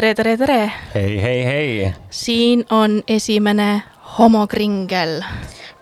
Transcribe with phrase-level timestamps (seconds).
[0.00, 0.60] tere, tere, tere!
[0.94, 1.88] hei, hei, hei!
[2.10, 3.82] siin on esimene
[4.16, 5.18] homokringel.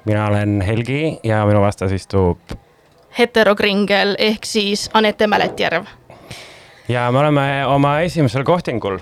[0.05, 2.39] mina olen Helgi ja minu vastas istub.
[3.19, 5.87] heterokringel ehk siis Anette Mäletjärv.
[6.89, 8.99] ja me oleme oma esimesel kohtingul.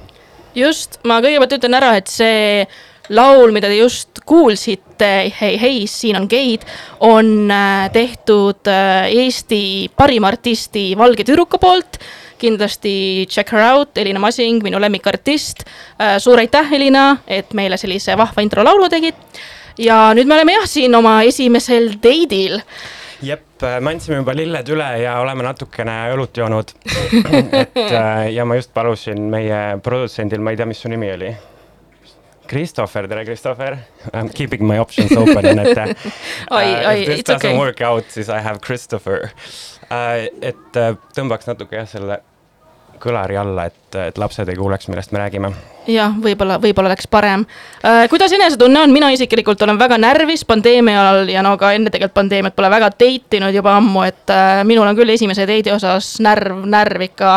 [0.55, 2.69] just, ma kõigepealt ütlen ära, et see
[3.09, 6.69] laul, mida te just kuulsite, Hei, hei, siin on geid,
[7.01, 12.01] on äh, tehtud äh, Eesti parima artisti Valge tüdruku poolt
[12.39, 15.65] kindlasti check her out, Elina Masing, minu lemmikartist.
[16.01, 19.19] Äh, suur aitäh, Elina, et meile sellise vahva intro laulu tegid.
[19.79, 22.61] ja nüüd me oleme jah, siin oma esimesel date'il.
[23.23, 23.43] jep,
[23.81, 26.73] me andsime juba lilled üle ja oleme natukene õlut joonud
[27.61, 27.77] et
[28.33, 31.35] ja ma just palusin meie produtsendil, ma ei tea, mis su nimi oli
[32.47, 33.79] Christopher, tere Christopher.
[34.15, 35.95] I m keeping my options open, et uh,
[36.55, 37.59] oi, oi, if this doesn't okay.
[37.59, 39.76] work out, siis I have Christopher uh,.
[39.91, 42.21] Et uh, tõmbaks natuke jah, selle
[43.01, 45.51] kõlari alla, et, et lapsed ei kuuleks, millest me räägime.
[45.93, 47.45] jah, võib-olla, võib-olla oleks parem
[48.11, 52.17] kuidas enesetunne on, mina isiklikult olen väga närvis pandeemia ajal ja no ka enne tegelikult
[52.17, 54.33] pandeemiat pole väga date inud juba ammu, et
[54.65, 57.37] minul on küll esimese date'i osas närv, närv ikka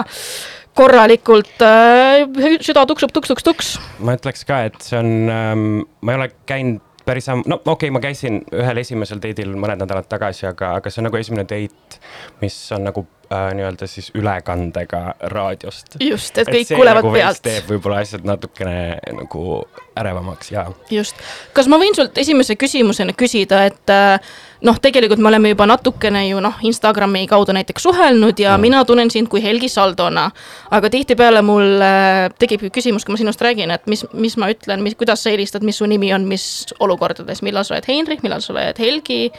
[0.80, 2.24] korralikult äh,
[2.64, 3.74] süda tuksub tuks-tuks-tuks.
[4.06, 5.66] ma ütleks ka, et see on ähm,,
[6.02, 9.82] ma ei ole käinud päris ammu, no okei okay,, ma käisin ühel esimesel date'il mõned
[9.82, 12.02] nädalad tagasi, aga, aga see on nagu esimene date,
[12.44, 16.00] mis on nagu äh, nii-öelda siis ülekandega raadiost.
[16.00, 17.42] just, et kõik et kuulevad nagu pealt.
[17.46, 19.64] teeb võib-olla asjad natukene nagu
[20.00, 20.66] ärevamaks ja.
[20.92, 21.18] just,
[21.54, 24.32] kas ma võin sult esimese küsimusena küsida, et äh,
[24.66, 28.68] noh, tegelikult me oleme juba natukene ju noh, Instagrami kaudu näiteks suhelnud ja mm.
[28.68, 30.30] mina tunnen sind kui Helgi Saldona.
[30.72, 34.84] aga tihtipeale mul äh, tekib küsimus, kui ma sinust räägin, et mis, mis ma ütlen,
[34.86, 36.44] mis, kuidas sa helistad, mis su nimi on, mis
[36.80, 39.30] olukordades, millal sa oled Heinrich, millal sa oled Helgi?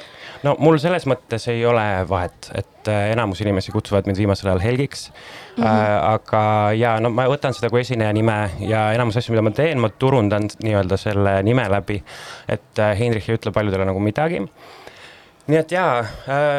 [0.47, 4.63] no mul selles mõttes ei ole vahet, et äh, enamus inimesi kutsuvad mind viimasel ajal
[4.63, 5.65] Helgiks mm.
[5.65, 5.67] -hmm.
[5.67, 9.51] Äh, aga ja no ma võtan seda kui esineja nime ja enamus asju, mida ma
[9.51, 12.03] teen, ma turundan nii-öelda selle nime läbi.
[12.49, 14.47] et äh, Heinrich ei ütle paljudele nagu midagi.
[15.47, 16.05] nii et jaa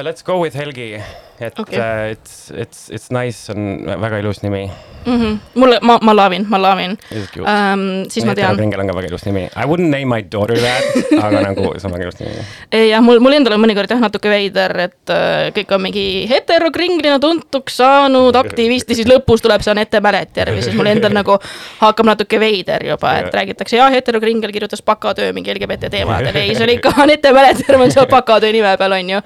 [0.02, 1.02] let's go with Helgi
[1.42, 2.12] et okay.
[2.12, 4.70] it's, it's, it's nice on väga ilus nimi
[5.06, 5.22] mm.
[5.22, 5.40] -hmm.
[5.56, 6.98] mulle, ma, ma laavin, ma laavin.
[7.40, 8.56] Um, siis ma tean.
[8.56, 9.44] Kringel on ka väga ilus nimi.
[9.56, 10.84] I wouldn't name my daughter that
[11.26, 12.46] aga nagu see on väga ilus nimi.
[12.90, 17.20] jah, mul, mul endal on mõnikord jah natuke veider, et uh, kõik on mingi heterokringlina
[17.20, 21.38] tuntuks saanud aktivist ja siis lõpus tuleb see Anette Mäletjärv ja siis mul endal nagu
[21.82, 26.36] hakkab natuke veider juba, et räägitakse, jaa, heterokringel kirjutas bakatöö mingi LGBT teemadel.
[26.44, 29.26] ei, see oli ikka Anette Mäletjärv on seal bakatöö nime peal, on ju.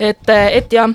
[0.00, 0.90] et, et jah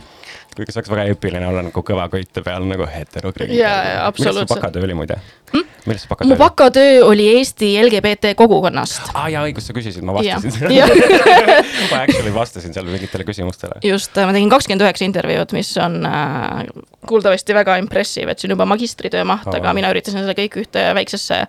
[0.56, 3.56] kuigi see oleks väga eepiline olla nagu kõva köite peal nagu heterokriin.
[3.58, 4.36] ja, ja absoluutselt.
[4.36, 5.20] millest su bakatöö oli muide
[5.54, 5.66] hm??
[5.86, 6.34] millest su bakatöö oli?
[6.34, 9.02] mu bakatöö oli Eesti LGBT kogukonnast.
[9.14, 10.66] aa ah, jaa, õigus, sa küsisid, ma vastasin
[11.92, 13.80] ma actually vastasin seal mingitele küsimustele.
[13.84, 16.64] just, ma tegin kakskümmend üheksa intervjuud, mis on äh,
[17.06, 20.58] kuuldavasti väga impressive, et see on juba magistritöö maht oh., aga mina üritasin selle kõik
[20.64, 21.46] ühte väiksesse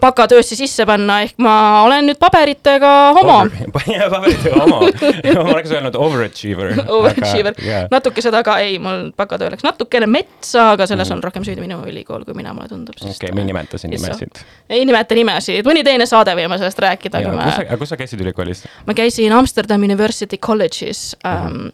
[0.00, 3.38] bakatöösse sisse panna, ehk ma olen nüüd paberitega homo
[3.74, 4.80] paberitega homo
[5.44, 6.76] ma oleks öelnud overachiever.
[6.88, 7.86] Overachiever, yeah.
[7.92, 11.18] natuke seda ka, ei, mul bakatöö läks natukene metsa, aga selles mm.
[11.18, 12.96] on rohkem süüdi minu ülikool kui mina, mulle tundub.
[13.30, 14.42] Okei okay,, ma ei nimeta siin nimesid.
[14.70, 17.22] ei nimeta nimesid, mõni teine saade võime sellest rääkida.
[17.26, 18.64] kus sa, kus sa käisid ülikoolis?
[18.86, 21.70] ma käisin Amsterdam University College'is mm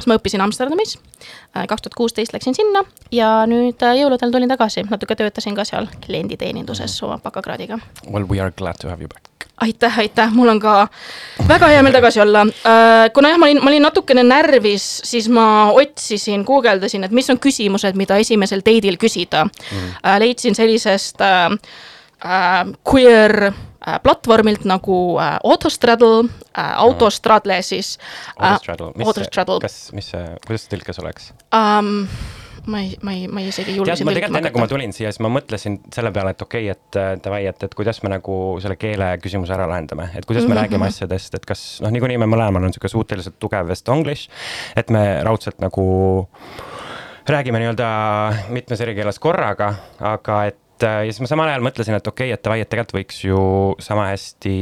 [0.00, 0.96] siis ma õppisin Amsterdamis,
[1.56, 2.84] äh, kaks tuhat kuusteist läksin sinna
[3.14, 7.08] ja nüüd äh, jõuludel tulin tagasi, natuke töötasin ka seal klienditeeninduses mm.
[7.08, 7.78] oma bakakraadiga.
[8.08, 9.26] Well we are glad to have you back.
[9.60, 10.88] aitäh, aitäh, mul on ka
[11.48, 12.46] väga hea meel tagasi olla.
[12.48, 17.28] Äh, kuna jah, ma olin, ma olin natukene närvis, siis ma otsisin, guugeldasin, et mis
[17.30, 19.94] on küsimused, mida esimesel date'il küsida mm..
[20.24, 21.50] leidsin sellisest äh,
[22.84, 27.98] queer Äh, platvormilt nagu äh, Autostraddle äh,, Autostradle siis
[28.36, 28.50] äh,.
[28.52, 32.04] Autostraddle, mis, kas, mis see, kuidas see tõlkes oleks um,?
[32.68, 34.42] ma ei, ma ei, ma isegi ei julge siin tõlkima hakata.
[34.42, 37.10] enne kui ma tulin siia, siis ma mõtlesin selle peale, et okei okay,, et äh,
[37.24, 40.58] davai, et, et kuidas me nagu selle keele küsimuse ära lahendame, et kuidas me mm
[40.58, 40.60] -hmm.
[40.60, 44.28] räägime asjadest, et kas noh, niikuinii me mõlemal on niisugune suhteliselt tugev Estonglish,
[44.76, 45.86] et me raudselt nagu
[47.24, 47.88] räägime nii-öelda
[48.52, 49.74] mitmes eri keeles korraga,
[50.04, 52.96] aga et ja siis ma samal ajal mõtlesin, et okei okay,, et davai, et tegelikult
[52.98, 53.40] võiks ju
[53.82, 54.56] sama hästi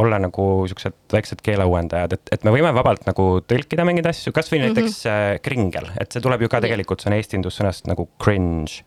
[0.00, 4.58] olla nagu siuksed väiksed keeleuuendajad, et, et me võime vabalt nagu tõlkida mingeid asju, kasvõi
[4.58, 4.78] mm -hmm.
[4.78, 8.84] näiteks äh, kringel, et see tuleb ju ka tegelikult, see on eesti indussõnast nagu cringe.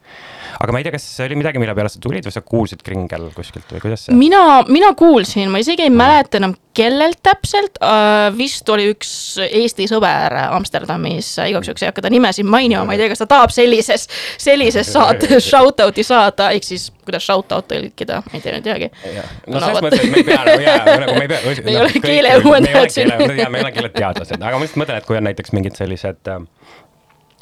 [0.59, 2.83] aga ma ei tea, kas see oli midagi, mille peale sa tulid või sa kuulsid
[2.83, 4.15] kringel kuskilt või kuidas see?
[4.15, 5.97] mina, mina kuulsin, ma isegi ei mm.
[5.97, 12.01] mäleta enam, kellelt täpselt uh,, vist oli üks Eesti sõber Amsterdamis, igaks juhuks ei hakka
[12.01, 14.07] ta nimesid mainima, ma ei tea, kas ta tahab sellises,
[14.41, 18.89] sellises saates shout out'i saada ehk siis kuidas shout-out tõlkida, ma ei tea, ei teagi.
[19.47, 21.41] no selles mõttes, et me ei pea nagu jaa, nagu me ei pea.
[21.65, 23.13] me ei ole keeleuuendajad siin.
[23.19, 26.43] me ei ole keeleteadlased, aga ma lihtsalt mõtlen, et kui on näiteks mingid sellised äh,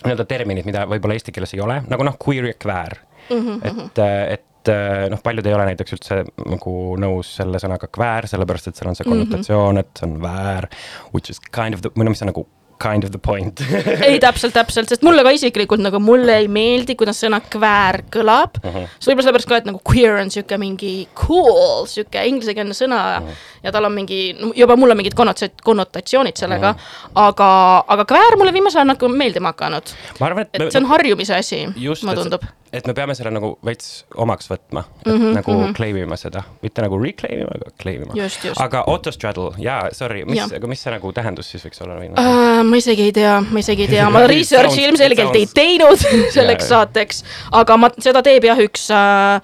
[0.05, 2.97] nii-öelda terminid, mida võib-olla eesti keeles ei ole, nagu noh, queer ja queer
[3.29, 3.43] mm.
[3.43, 3.85] -hmm.
[3.85, 8.27] et, äh, et äh, noh, paljud ei ole näiteks üldse nagu nõus selle sõnaga kväär,
[8.31, 9.85] sellepärast et seal on see konnotatsioon mm, -hmm.
[9.85, 10.67] et see on väär.
[11.13, 12.47] Which is kind of the, või no mis on nagu
[12.81, 13.61] kind of the point
[14.07, 18.59] ei, täpselt, täpselt, sest mulle ka isiklikult nagu mulle ei meeldi, kuidas sõna kväär kõlab
[18.61, 18.69] uh.
[18.69, 18.87] -huh.
[18.97, 23.27] see võib-olla sellepärast ka, et nagu queer on sihuke mingi cool, sihuke inglisekeelne sõna uh.
[23.27, 23.43] -huh.
[23.65, 24.21] ja tal on mingi,
[24.57, 25.17] juba mul on mingid
[25.63, 26.87] konnotatsioonid sellega uh.
[26.87, 27.11] -huh.
[27.27, 27.51] aga,
[27.87, 29.93] aga kväär mulle viimasel ajal nagu meeldima hakanud.
[30.53, 34.83] et see on harjumise asi, mulle tundub et me peame selle nagu veits omaks võtma,
[35.05, 35.73] mm -hmm, nagu mm -hmm.
[35.77, 38.29] claim ima seda, mitte nagu reclaim ima, aga claim ima.
[38.65, 42.63] aga autostraddle, jaa, sorry, mis, aga mis see nagu tähendus siis võiks olla uh,?
[42.63, 45.99] ma isegi ei tea, ma isegi ei tea, ma research'i ilmselgelt ei teinud
[46.37, 49.41] selleks yeah, saateks, aga ma, seda teeb jah üks uh,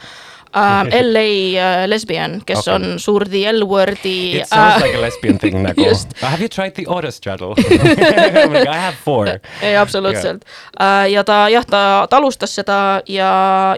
[0.57, 2.73] uh, LA uh, lesbian, kes okay.
[2.75, 4.41] on suur The L-word'i.
[4.41, 5.85] It sounds uh, like a lesbian thing nagu.
[6.21, 7.55] Have you tried the autostraddle
[8.67, 9.27] I have four.
[9.61, 11.03] ei, absoluutselt yeah..
[11.03, 13.29] Uh, ja ta jah, ta, ta alustas seda ja,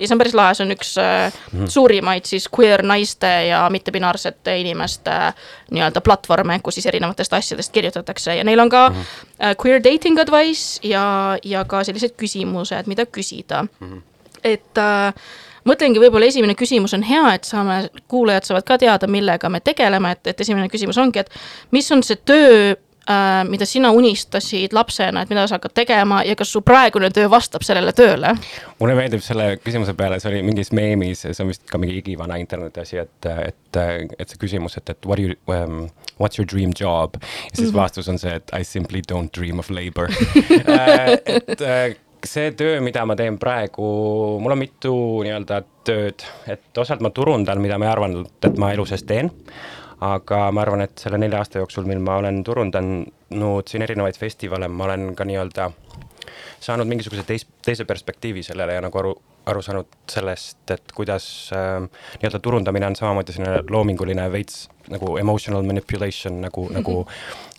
[0.01, 3.59] ja see on päris lahe, see on üks uh, mm suurimaid siis queer naiste ja
[3.69, 9.03] mittepinaarsete inimeste uh, nii-öelda platvorme, kus siis erinevatest asjadest kirjutatakse ja neil on ka mm
[9.39, 13.87] uh, queer dating advice ja, ja ka sellised küsimused, mida küsida mm.
[13.87, 14.01] -hmm.
[14.43, 15.13] et uh,
[15.67, 20.11] mõtlengi, võib-olla esimene küsimus on hea, et saame, kuulajad saavad ka teada, millega me tegeleme,
[20.15, 21.29] et, et esimene küsimus ongi, et
[21.75, 22.75] mis on see töö
[23.09, 27.29] äh, mida sina unistasid lapsena, et mida sa hakkad tegema ja kas su praegune töö
[27.31, 28.33] vastab sellele tööle?
[28.79, 32.39] mulle meeldib selle küsimuse peale, see oli mingis meemis, see on vist ka mingi igivana
[32.41, 33.81] interneti asi, et, et,
[34.19, 35.87] et see küsimus, et, et what you um,,
[36.19, 37.17] what's your dream job?
[37.21, 37.81] ja siis mm -hmm.
[37.81, 41.95] vastus on see, et I simply don't dream of labor äh, et äh,
[42.25, 43.89] see töö, mida ma teen praegu,
[44.41, 44.93] mul on mitu
[45.25, 49.31] nii-öelda tööd, et osalt ma turundan, mida ma ei arvanud, et ma elu sees teen.
[49.99, 54.69] aga ma arvan, et selle nelja aasta jooksul, mil ma olen turundanud siin erinevaid festivale,
[54.71, 55.65] ma olen ka nii-öelda
[56.63, 59.11] saanud mingisuguse teis-, teise perspektiivi sellele ja nagu aru,
[59.51, 61.25] aru saanud sellest, et kuidas
[61.55, 61.79] äh,
[62.19, 66.77] nii-öelda turundamine on samamoodi selline loominguline veits nagu emotional manipulation nagu mm, -hmm.
[66.77, 67.05] nagu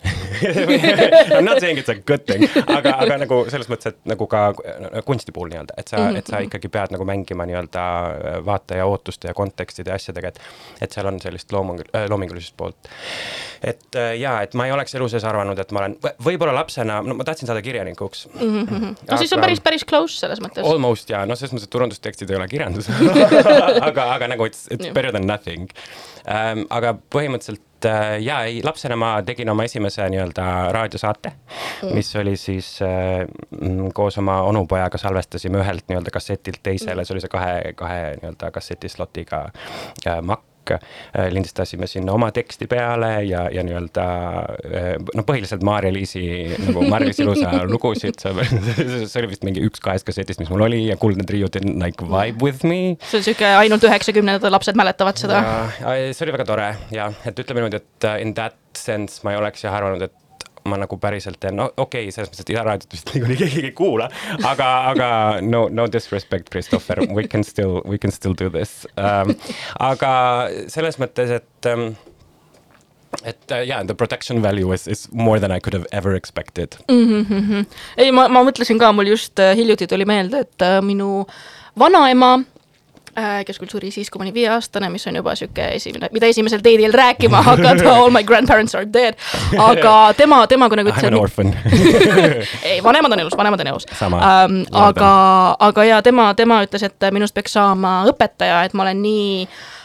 [0.40, 4.26] I m not saying it's a good thing, aga, aga nagu selles mõttes, et nagu
[4.26, 4.40] ka
[5.04, 6.18] kunsti puhul nii-öelda, et sa mm, -hmm.
[6.18, 6.46] et sa mhm.
[6.48, 7.82] ikkagi pead nagu mängima nii-öelda
[8.46, 10.40] vaataja ootuste ja kontekstide ja asjadega, et
[10.80, 12.88] et seal on sellist looming, äh, loomingulisust poolt.
[13.62, 17.02] et äh, jaa, et ma ei oleks elu sees arvanud, et ma olen, võib-olla lapsena,
[17.02, 18.40] no ma tahtsin saada kirjanikuks mm.
[18.40, 18.80] -hmm.
[18.80, 20.64] no aga, siis on päris, päris close selles mõttes.
[20.64, 22.90] Almost jaa, no selles mõttes, et turundustekstid ei ole kirjandus
[23.88, 25.68] aga, aga nagu it's, it's better than nothing
[26.28, 26.66] ähm,.
[26.70, 30.44] aga põhimõtteliselt äh, jaa, ei, lapsena ma tegin oma esimese nii-öelda
[30.76, 33.24] raadiosaate mm., mis oli siis äh,
[33.96, 38.92] koos oma onupojaga salvestasime ühelt nii-öelda kassetilt teisele, see oli see kahe, kahe nii-öelda kasseti
[38.92, 44.06] slotiga äh, makk äh, lindistasime sinna oma teksti peale ja, ja nii-öelda
[44.70, 46.24] äh, noh, põhiliselt Maarja-Liisi
[46.66, 50.98] nagu Maarja-Liis Ilusa lugusid, see oli vist mingi üks kahest kassetist, mis mul oli ja
[51.00, 52.96] Kuldne trio didn't like vibe with me.
[53.06, 55.42] see on sihuke ainult üheksakümnendate lapsed mäletavad seda.
[55.80, 59.40] see oli väga tore ja, et ütleme niimoodi, et uh, in that sense ma ei
[59.40, 60.16] oleks jah arvanud, et
[60.68, 63.64] ma nagu päriselt teen, no okei okay,, selles mõttes, et Ida raadiot vist niikuinii keegi
[63.70, 64.10] ei kuula,
[64.44, 65.08] aga, aga
[65.44, 69.34] no, no disrespect, Christopher, we can still, we can still do this um,.
[69.80, 70.12] aga
[70.72, 71.90] selles mõttes, et um,
[73.26, 76.76] et uh, yeah, the protection value is, is more than I could have ever expected
[76.88, 77.26] mm.
[77.26, 77.66] -hmm.
[77.96, 81.26] ei, ma, ma mõtlesin ka, mul just uh, hiljuti tuli meelde, et uh, minu
[81.78, 82.59] vanaema Äh,
[83.46, 86.62] kes küll suri siis, kui ma olin viieaastane, mis on juba sihuke esimene, mida esimesel
[86.64, 89.18] date'il rääkima hakata all my grandparents are dead.
[89.58, 91.04] aga tema, tema kunagi ütles.
[91.04, 91.52] I am an orphan
[92.70, 93.88] ei, vanemad on elus, vanemad on elus.
[94.02, 95.12] Um, aga,
[95.70, 99.79] aga ja tema, tema ütles, et minust peaks saama õpetaja, et ma olen nii Äh,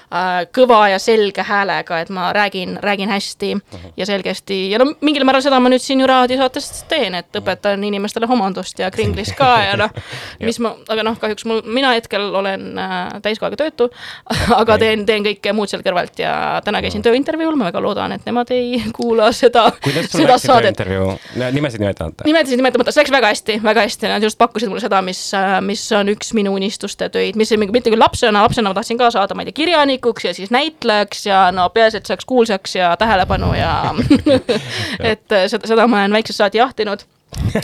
[0.55, 3.61] kõva ja selge häälega, et ma räägin, räägin hästi uh.
[3.73, 3.93] -huh.
[3.97, 7.83] ja selgesti ja no mingil määral seda ma nüüd siin ju raadiosaates teen, et õpetan
[7.83, 9.89] inimestele homondust ja kringlis ka ja noh,
[10.47, 13.89] mis ma, aga noh, kahjuks mul, mina hetkel olen äh, täiskohaga töötu
[14.61, 18.25] aga teen, teen kõike muud seal kõrvalt ja täna käisin tööintervjuul, ma väga loodan, et
[18.27, 19.67] nemad ei kuula seda,
[20.09, 20.81] seda saadet.
[21.35, 22.27] nimesid nimetamata?
[22.27, 25.57] nimesid nimetamata, see läks väga hästi, väga hästi, nad just pakkusid mulle seda, mis, äh,
[25.65, 29.37] mis on üks minu unistuste töid, mis mitte küll lapsena, lapsena ma tahtsin ka saada,
[29.37, 32.97] ma ei tea, kirjanik, muusikuks ja siis näitlejaks ja no peaasi, et saaks kuulsaks ja
[32.97, 33.95] tähelepanu ja
[35.11, 37.05] et äh, seda, seda ma olen väiksest saati jahtinud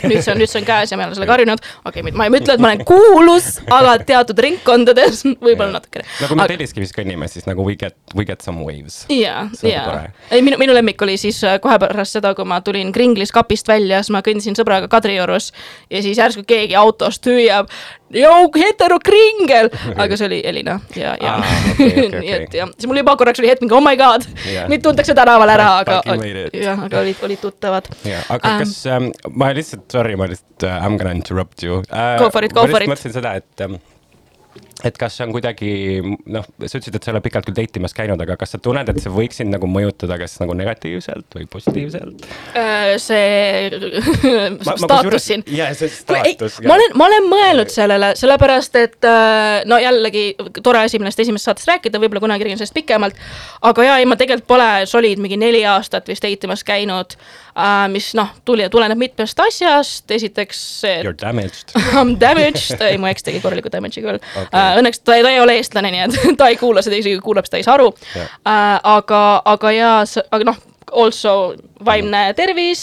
[0.02, 1.62] nüüd see on, nüüd see on käes ja ma olen sellega harjunud.
[1.84, 6.04] okei okay,, ma ei ütle, et ma olen kuulus, aga teatud ringkondades võib-olla natukene.
[6.18, 6.50] kui me aga...
[6.52, 9.02] Telliskivis kõnnime, siis nagu we get, we get some waves.
[9.12, 9.86] ja, ja.
[10.30, 13.70] ei, minu, minu lemmik oli siis äh, kohe pärast seda, kui ma tulin Kringlis kapist
[13.70, 15.52] välja, siis ma kõndisin sõbraga Kadriorus
[15.90, 17.70] ja siis järsku keegi autost hüüab
[18.16, 19.70] joo, heterokringel,
[20.02, 22.20] aga see oli Elina ja, ja ah, okay, okay, okay.
[22.20, 24.84] nii et jah, siis mul juba korraks oli hetk mingi oh my god yeah., mind
[24.84, 26.00] tuntakse tänaval ära, aga
[26.52, 27.88] jah, aga olid, olid tuttavad.
[28.08, 31.64] jah, aga um, kas ähm,, ma lihtsalt, sorry, ma lihtsalt uh,, I m gonna interrupt
[31.64, 32.18] you uh,.
[32.20, 32.90] Go for it, go for it.
[32.90, 33.78] mõtlesin seda, et um,
[34.84, 35.72] et kas see on kuidagi
[36.02, 38.60] noh, sa ütlesid, et sa ei ole pikalt küll date imas käinud, aga kas sa
[38.62, 42.26] tunned, et see võiks sind nagu mõjutada, kas nagu negatiivselt või positiivselt?
[42.58, 43.70] Äh, see
[44.84, 45.46] staatus siin.
[45.52, 46.58] jah, see staatus.
[46.66, 50.26] ma olen, ma olen mõelnud sellele, sellepärast et äh, no jällegi
[50.62, 53.22] tore asi, millest esimesest saatest rääkida, võib-olla kunagi räägin sellest pikemalt.
[53.70, 57.16] aga ja ei, ma tegelikult pole solid mingi neli aastat vist date imas käinud
[57.92, 60.98] mis noh, tuli, tuleneb mitmest asjast, esiteks see.
[61.02, 64.48] You are damaged I m damaged, ei mu eks tegi korraliku damage'i küll okay.
[64.48, 67.48] uh, õnneks ta, ta ei ole eestlane, nii et ta ei kuula seda, isegi kuulab,
[67.50, 68.36] ta ei saa aru yeah..
[68.42, 69.94] Uh, aga, aga ja,
[70.32, 70.60] aga noh,
[70.92, 71.54] also
[71.84, 72.36] vaimne mm.
[72.36, 72.82] tervis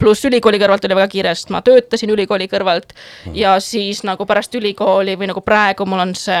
[0.00, 3.36] pluss ülikooli kõrvalt oli väga kiire, sest ma töötasin ülikooli kõrvalt mm.
[3.38, 6.40] ja siis nagu pärast ülikooli või nagu praegu mul on see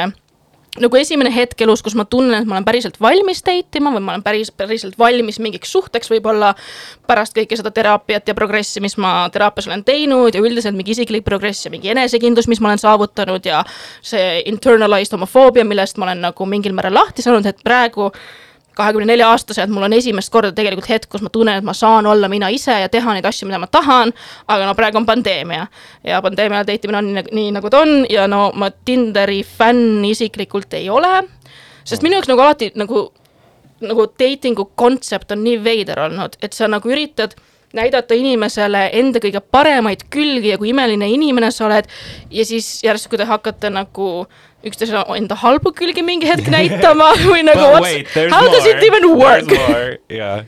[0.80, 4.02] nagu esimene hetk elus, kus ma tunnen, et ma olen päriselt valmis date ima või
[4.04, 6.52] ma olen päris, päriselt valmis mingiks suhteks võib-olla
[7.08, 11.24] pärast kõike seda teraapiat ja progressi, mis ma teraapias olen teinud ja üldiselt mingi isiklik
[11.26, 13.64] progress ja mingi enesekindlus, mis ma olen saavutanud ja
[14.02, 18.10] see internalized homofoobia, millest ma olen nagu mingil määral lahti saanud, et praegu
[18.76, 22.06] kahekümne nelja aastaselt, mul on esimest korda tegelikult hetk, kus ma tunnen, et ma saan
[22.06, 24.12] olla mina ise ja teha neid asju, mida ma tahan.
[24.48, 25.66] aga no praegu on pandeemia
[26.04, 30.04] ja pandeemia date imine on nii, nii nagu ta on ja no ma Tinderi fänn
[30.04, 31.22] isiklikult ei ole.
[31.84, 33.06] sest minu jaoks nagu alati nagu,
[33.80, 37.34] nagu dating'u kontsept on nii veider olnud, et sa nagu üritad
[37.76, 41.86] näidata inimesele enda kõige paremaid külgi ja kui imeline inimene sa oled.
[42.30, 44.26] ja siis järsku te hakkate nagu
[44.66, 48.50] üksteisele enda halbu külgi mingi hetk näitama või nagu how more.
[48.50, 49.54] does it even work?
[50.10, 50.44] Yeah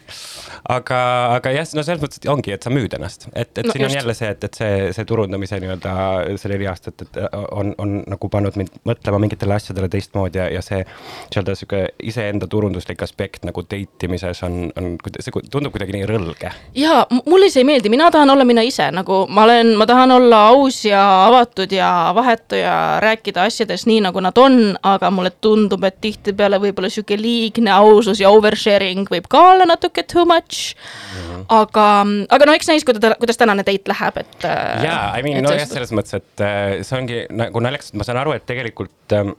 [0.71, 0.99] aga,
[1.37, 3.91] aga jah, no selles mõttes ongi, et sa müüd ennast, et, et no, siin just.
[3.91, 5.95] on jälle see, et, et see, see turundamise nii-öelda
[6.39, 7.19] see neli aastat, et
[7.51, 12.47] on, on nagu pannud mind mõtlema mingitele asjadele teistmoodi ja, ja see nii-öelda sihuke iseenda
[12.51, 16.53] turunduslik aspekt nagu date imises on, on, see tundub kuidagi nii rõlge.
[16.79, 20.15] ja mulle see ei meeldi, mina tahan olla mina ise, nagu ma olen, ma tahan
[20.19, 25.35] olla aus ja avatud ja vahetu ja rääkida asjadest nii, nagu nad on, aga mulle
[25.43, 30.52] tundub, et tihtipeale võib-olla sihuke liigne ausus ja oversharing võib ka olla natuke too much
[30.53, 31.37] much mm.
[31.37, 31.45] -hmm.
[31.49, 31.87] aga,
[32.29, 34.45] aga no eks näis, kuidas, kuidas tänane date läheb, et.
[34.45, 38.09] Äh, jaa, I mean, nojah, selles mõttes, et äh, see ongi nagu naljakas, et ma
[38.09, 39.35] saan aru, et tegelikult ähm,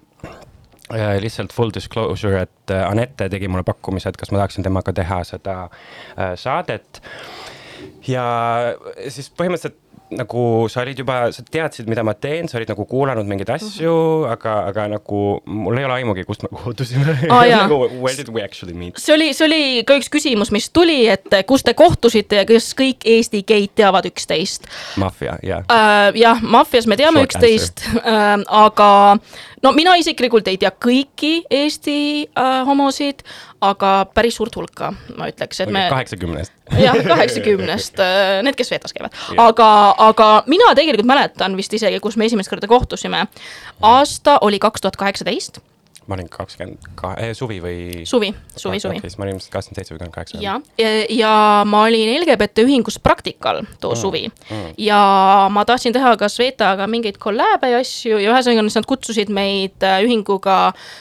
[0.93, 5.23] äh, lihtsalt full disclosure, et Anette tegi mulle pakkumise, et kas ma tahaksin temaga teha
[5.27, 5.57] seda
[6.35, 7.01] saadet.
[8.07, 8.23] ja
[9.09, 9.79] siis põhimõtteliselt
[10.17, 13.91] nagu sa olid juba, sa teadsid, mida ma teen, sa olid nagu kuulanud mingeid asju
[13.91, 14.33] mm, -hmm.
[14.35, 17.43] aga, aga nagu mul ei ole aimugi, kust me kohtusime ah,.
[17.45, 18.97] nagu where did we actually meet?
[18.97, 22.73] see oli, see oli ka üks küsimus, mis tuli, et kus te kohtusite ja kas
[22.77, 24.69] kõik Eesti geid teavad üksteist?
[24.97, 26.11] maffia, jah uh,.
[26.15, 28.91] jah, maffias me teame üksteist uh,, aga
[29.63, 33.23] no mina isiklikult ei tea kõiki Eesti uh, homosid,
[33.63, 35.85] aga päris suurt hulka, ma ütleks, et me.
[35.93, 36.55] kaheksakümnest.
[36.79, 39.69] jah, kaheksakümnest, äh, need, kes veetas käivad, aga,
[40.09, 43.27] aga mina tegelikult mäletan vist isegi, kus me esimest korda kohtusime.
[43.81, 45.63] aasta oli kaks tuhat kaheksateist
[46.07, 47.77] ma olin kakskümmend kahe, eh, suvi või?
[48.07, 48.99] suvi, suvi, suvi.
[49.03, 50.41] siis ma olin ilmselt kakskümmend seitse või kakskümmend kaheksa.
[50.43, 51.33] ja, ja, ja
[51.69, 54.73] ma olin LGBT ühingus praktikal too mm, suvi mm.
[54.83, 54.99] ja
[55.53, 60.01] ma tahtsin teha ka Svetaga mingeid kolläbe ja asju ja ühesõnaga nad kutsusid meid äh,
[60.03, 60.57] ühinguga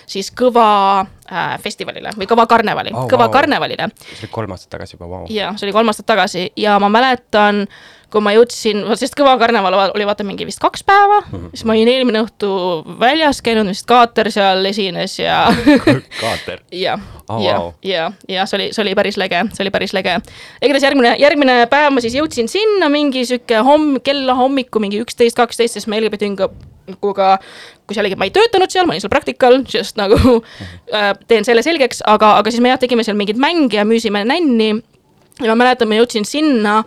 [0.07, 0.69] siis kõva
[1.03, 3.35] äh, festivalile või kõva karnevali oh,, kõva wow.
[3.35, 3.91] karnevalile.
[4.13, 5.25] see oli kolm aastat tagasi juba, vau.
[5.33, 7.67] ja see oli kolm aastat tagasi ja ma mäletan
[8.13, 11.51] kui ma jõudsin, sest Kõva karneval oli vaata mingi vist kaks päeva mm, -hmm.
[11.55, 12.53] siis ma olin eelmine õhtu
[13.01, 15.47] väljas käinud, vist Kaater seal esines ja
[16.23, 16.63] Kaater?
[16.73, 17.01] jah
[17.41, 20.19] ja ja, ja see oli, see oli päris lege, see oli päris lege.
[20.63, 25.37] igatahes järgmine, järgmine päev ma siis jõudsin sinna mingi sihuke homm, kella hommiku mingi üksteist,
[25.39, 27.37] kaksteist, sest ma LGBT ühinguga,
[27.87, 30.77] kus jällegi ma ei töötanud seal, ma olin seal praktikal, just nagu -hmm.
[30.95, 34.25] äh, teen selle selgeks, aga, aga siis me jah, tegime seal mingeid mänge ja müüsime
[34.25, 34.83] nänni.
[35.41, 36.83] ja ma mäletan, ma jõudsin sinna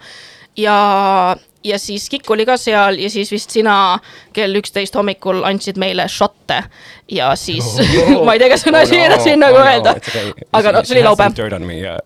[0.57, 3.99] ja, ja siis Kikk oli ka seal ja siis vist sina
[4.33, 6.63] kell üksteist hommikul andsid meile šotte
[7.11, 9.93] ja siis oh, ma ei tea, kas on asi oh, no, siin nagu oh, öelda
[9.93, 10.47] no,, okay.
[10.57, 11.35] aga no see oli laupäev.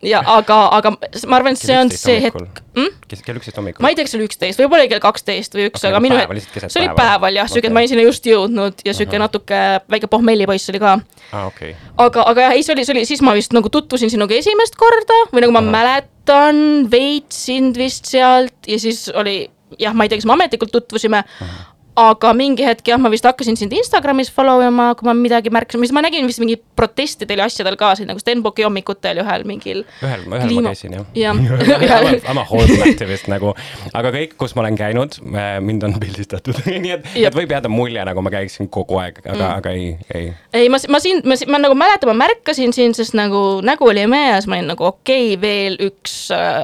[0.03, 2.97] ja aga, aga ma arvan, et see on see hetk mm?.
[3.23, 3.83] kell üksteist hommikul?
[3.85, 6.01] ma ei tea, kas see oli üksteist, võib-olla oli kell kaksteist või üks okay,, aga
[6.03, 9.13] minu hetk, see oli päeval jah, siuke, et ma olin sinna just jõudnud ja siuke
[9.13, 9.25] uh -huh.
[9.27, 9.61] natuke
[9.95, 11.47] väike pohmellipoiss oli ka ah,.
[11.47, 11.75] Okay.
[11.95, 14.75] aga, aga jah, ei, see oli, see oli, siis ma vist nagu tutvusin sinuga esimest
[14.75, 15.77] korda või nagu ma uh -huh.
[15.79, 19.45] mäletan veits sind vist sealt ja siis oli
[19.79, 23.09] jah, ma ei tea, kas me ametlikult tutvusime uh, -huh aga mingi hetk jah, ma
[23.11, 26.57] vist hakkasin sind Instagramis follow ima, kui ma midagi märkasin, siis ma nägin vist mingi
[26.79, 29.83] protestidel ja asjadel ka siin nagu Stenbocki hommikutel ühel mingil.
[30.05, 30.69] ühel, ühel kliima...
[30.69, 31.07] ma käisin jah.
[31.17, 31.39] jah.
[31.39, 33.53] I m a whole activist nagu,
[33.93, 35.19] aga kõik, kus ma olen käinud,
[35.65, 39.39] mind on pildistatud nii et, et võib jääda mulje, nagu ma käiksin kogu aeg, aga
[39.39, 40.31] mm., aga ei, ei.
[40.53, 44.05] ei, ma, ma sind, ma, ma nagu mäletan, ma märkasin sind, sest nagu nägu oli
[44.09, 46.63] mees, ma olin nagu okei okay,, veel üks äh,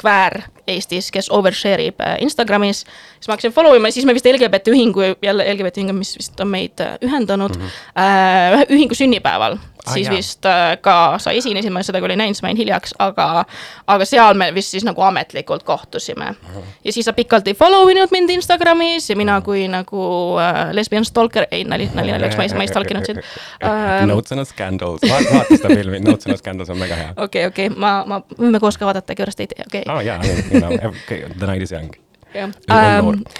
[0.00, 0.42] kväär
[0.74, 2.84] Eestis, kes overshare ib äh, Instagramis.
[3.18, 6.14] siis ma hakkasin follow ima ja siis me vist LGBT ühingu, jälle LGBT ühing, mis
[6.18, 8.66] vist on meid äh, ühendanud mm, -hmm.
[8.70, 9.58] ühingu sünnipäeval
[9.90, 10.16] ah, siis jah.
[10.16, 13.44] vist äh, ka sa esinesid, ma seda küll ei näinud, siis ma jäin hiljaks, aga,
[13.90, 16.56] aga seal me vist siis nagu ametlikult kohtusime uh.
[16.56, 16.72] -huh.
[16.84, 20.02] ja siis sa pikalt ei follow inud mind Instagramis ja mina kui nagu
[20.40, 24.06] äh, lesbian stalker, ei nali, nali naljaks, ma ei, ma ei stalkinud sind äh,.
[24.06, 27.14] Notes on a scandals, vaata seda filmi, Notes on a scandals on väga hea.
[27.16, 29.96] okei, okei, ma, ma, võime koos ka vaadata, Curious Date'i, okei okay..
[29.96, 30.20] aa jaa,
[30.52, 32.09] you know, the night is young ähm,,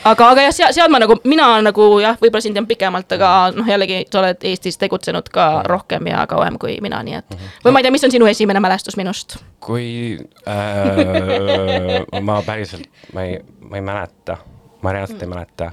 [0.04, 3.32] aga, aga jah, seal, seal ma nagu, mina nagu jah, võib-olla sind tean pikemalt, aga
[3.54, 7.74] noh, jällegi sa oled Eestis tegutsenud ka rohkem ja kauem kui mina, nii et või
[7.74, 9.38] ma ei tea, mis on sinu esimene mälestus minust?
[9.60, 10.18] kui
[10.48, 14.40] äh, ma päriselt, ma ei, ma ei mäleta,
[14.82, 15.72] ma reaalselt ei mäleta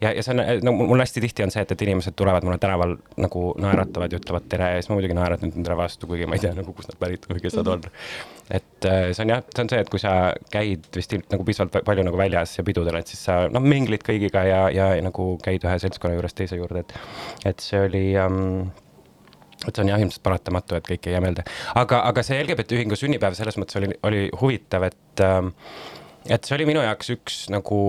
[0.00, 2.58] ja, ja see on, no mul hästi tihti on see, et, et inimesed tulevad mulle
[2.62, 6.38] tänaval nagu naeratavad ja ütlevad tere ja siis ma muidugi naeratan nendele vastu, kuigi ma
[6.38, 7.84] ei tea nagu kust nad pärit või kes nad on.
[8.50, 10.14] et äh, see on jah, see on see, et kui sa
[10.52, 14.46] käid vist nagu piisavalt palju nagu väljas ja pidudel, et siis sa noh, minglid kõigiga
[14.48, 16.98] ja, ja, ja nagu käid ühe seltskonna juurest teise juurde, et,
[17.52, 18.68] et see oli um,
[19.64, 22.76] et see on jah, ilmselt paratamatu, et kõik ei jää meelde, aga, aga see LGBT
[22.78, 25.54] ühingu sünnipäev selles mõttes oli, oli huvitav, et ähm,
[26.28, 27.80] et see oli minu jaoks üks nagu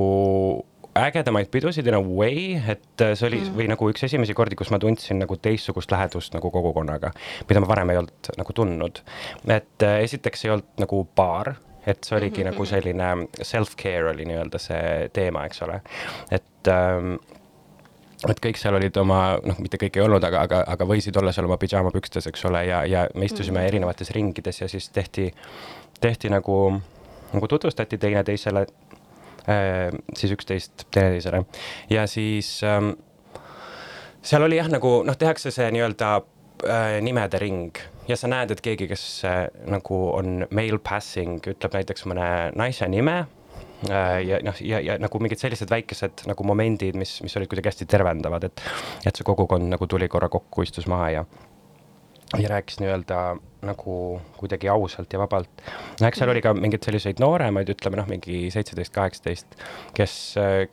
[0.97, 3.55] ägedamaid pidusid in a way, et äh, see oli mm.
[3.59, 7.13] või nagu üks esimesi kordi, kus ma tundsin nagu teistsugust lähedust nagu kogukonnaga,
[7.49, 9.01] mida ma varem ei olnud nagu tundnud.
[9.47, 11.55] et äh, esiteks ei olnud nagu baar,
[11.87, 12.51] et see oligi mm -hmm.
[12.51, 13.07] nagu selline
[13.41, 15.81] self-care oli nii-öelda see teema, eks ole,
[16.31, 17.15] et ähm,
[18.25, 21.31] et kõik seal olid oma, noh, mitte kõik ei olnud, aga, aga, aga võisid olla
[21.31, 23.67] seal oma pidžaamapükstes, eks ole, ja, ja me istusime -hmm.
[23.67, 25.33] erinevates ringides ja siis tehti,
[26.01, 26.81] tehti nagu,
[27.33, 28.65] nagu tutvustati teineteisele
[29.47, 31.45] siis üksteist teineteisele
[31.89, 32.89] ja siis ähm,
[34.27, 36.09] seal oli jah, nagu noh, tehakse see nii-öelda
[36.67, 37.79] äh, nimede ring.
[38.07, 42.27] Ja sa näed, et keegi, kes äh, nagu on male passing, ütleb näiteks mõne
[42.59, 43.17] naise nime
[43.87, 47.71] äh, ja noh, ja, ja nagu mingid sellised väikesed nagu momendid, mis, mis olid kuidagi
[47.71, 48.63] hästi tervendavad, et
[49.07, 51.27] et see kogukond nagu tuli korra kokku, istus maha ja
[52.35, 55.49] ja rääkis nii-öelda nagu kuidagi ausalt ja vabalt.
[55.99, 59.57] no eks seal oli ka mingeid selliseid nooremaid, ütleme noh, mingi seitseteist, kaheksateist,
[59.97, 60.13] kes,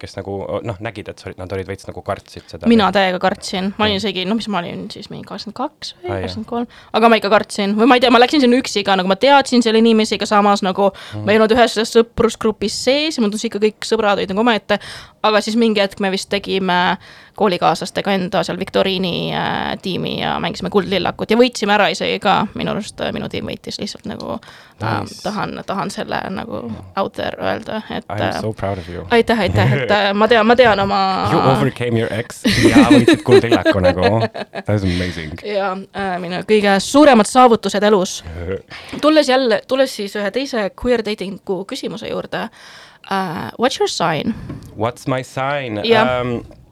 [0.00, 2.68] kes nagu noh, nägid, et nad olid veits nagu kartsid seda.
[2.70, 6.20] mina täiega kartsin, ma olin isegi, noh, mis ma olin siis mingi kakskümmend kaks või
[6.26, 6.68] kakskümmend kolm,
[7.00, 9.16] aga ma ikka kartsin või ma ei tea, ma läksin sinna üksi ka, nagu ma
[9.20, 11.24] teadsin seal inimesi, aga samas nagu mm.
[11.24, 14.78] ma ei olnud ühes sõprusgrupis sees ja mul tundus ikka kõik sõbrad olid nagu omaette,
[15.24, 16.98] aga siis mingi hetk me vist tegime
[17.34, 22.73] koolikaaslastega enda seal viktoriini äh, tiimi ja mängisime Kuldlillakut ja võitsime ära isegi ka minu
[22.78, 24.46] arust äh, minu tiim võitis lihtsalt nagu äh,
[24.82, 25.18] nice.
[25.18, 26.60] äh, tahan, tahan selle nagu
[27.00, 28.06] out there öelda, et.
[28.08, 29.06] I am so proud of you.
[29.10, 31.00] aitäh, aitäh, et äh, ma tean, ma tean oma.
[31.32, 34.08] You overcame your ex ja võitsid kuldvillaku nagu,
[34.54, 35.37] that is amazing.
[35.56, 38.18] ja äh, minu kõige suuremad saavutused elus.
[39.04, 43.50] tulles jälle, tulles siis ühe teise queer dating'u küsimuse juurde uh,.
[43.58, 44.34] What's your sign?
[44.76, 46.20] What's my sign yeah.?
[46.20, 46.63] Um, Äh,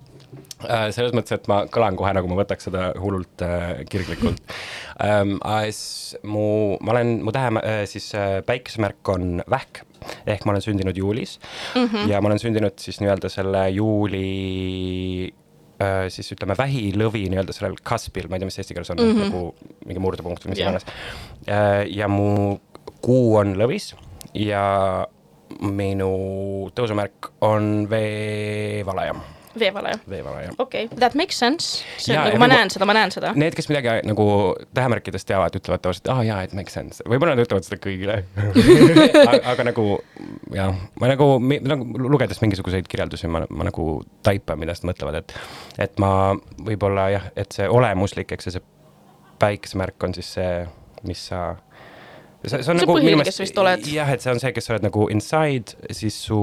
[0.95, 4.43] selles mõttes, et ma kõlan kohe nagu ma võtaks seda hullult äh, kirglikult
[5.07, 5.39] ähm,.
[6.23, 6.47] mu,
[6.81, 9.85] ma olen, mu tähe äh, siis äh, päikesemärk on vähk
[10.27, 11.39] ehk ma olen sündinud juulis
[11.75, 12.11] mm -hmm.
[12.11, 15.33] ja ma olen sündinud siis nii-öelda selle juuli
[15.83, 19.11] äh, siis ütleme vähilõvi nii-öelda sellel kaspil, ma ei tea, mis eesti keeles on mm,
[19.11, 19.31] -hmm.
[19.31, 19.55] nagu
[19.87, 20.87] mingi murdepunkt või mis iganes
[21.49, 21.87] yeah..
[21.87, 22.59] ja mu
[23.03, 23.93] kuu on lõvis
[24.35, 25.07] ja
[25.61, 29.15] minu tõusumärk on veevalaja
[29.59, 29.99] veevalaja?
[30.11, 30.53] veevalaja.
[30.59, 31.85] okei okay., that makes sense.
[32.09, 33.33] nagu, ma näen seda, ma näen seda.
[33.39, 34.27] Need, kes midagi nagu
[34.75, 37.05] tähemärkidest teavad, ütlevad tavaliselt, aa ah, jaa, it makes sense.
[37.09, 38.23] võib-olla nad ütlevad seda kõigile
[39.53, 39.87] aga, nagu
[40.55, 41.29] jah, ma nagu,
[41.73, 43.89] nagu lugedes mingisuguseid kirjeldusi, ma, ma nagu
[44.27, 45.37] taipan, nad mõtlevad, et
[45.83, 48.71] et ma võib-olla jah, et see olemuslik, eks see, see
[49.43, 50.63] päikesemärk on siis see,
[51.09, 51.43] mis sa
[52.45, 53.89] see, see on see nagu vist oled.
[53.91, 56.39] jah, et see on see, kes sa oled nagu inside, siis su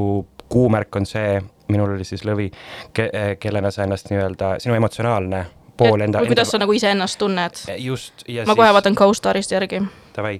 [0.49, 2.49] kuumärk on see, minul oli siis lõvi
[2.93, 5.45] ke,, kellena sa ennast nii-öelda, sinu emotsionaalne
[5.79, 6.21] pool enda.
[6.23, 6.57] või kuidas enda...
[6.57, 7.61] sa nagu iseennast tunned.
[7.77, 8.25] just.
[8.27, 8.55] ma siis...
[8.55, 9.83] kohe vaatan Co-Starist järgi.
[10.15, 10.39] Davai,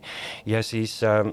[0.50, 1.24] ja siis äh,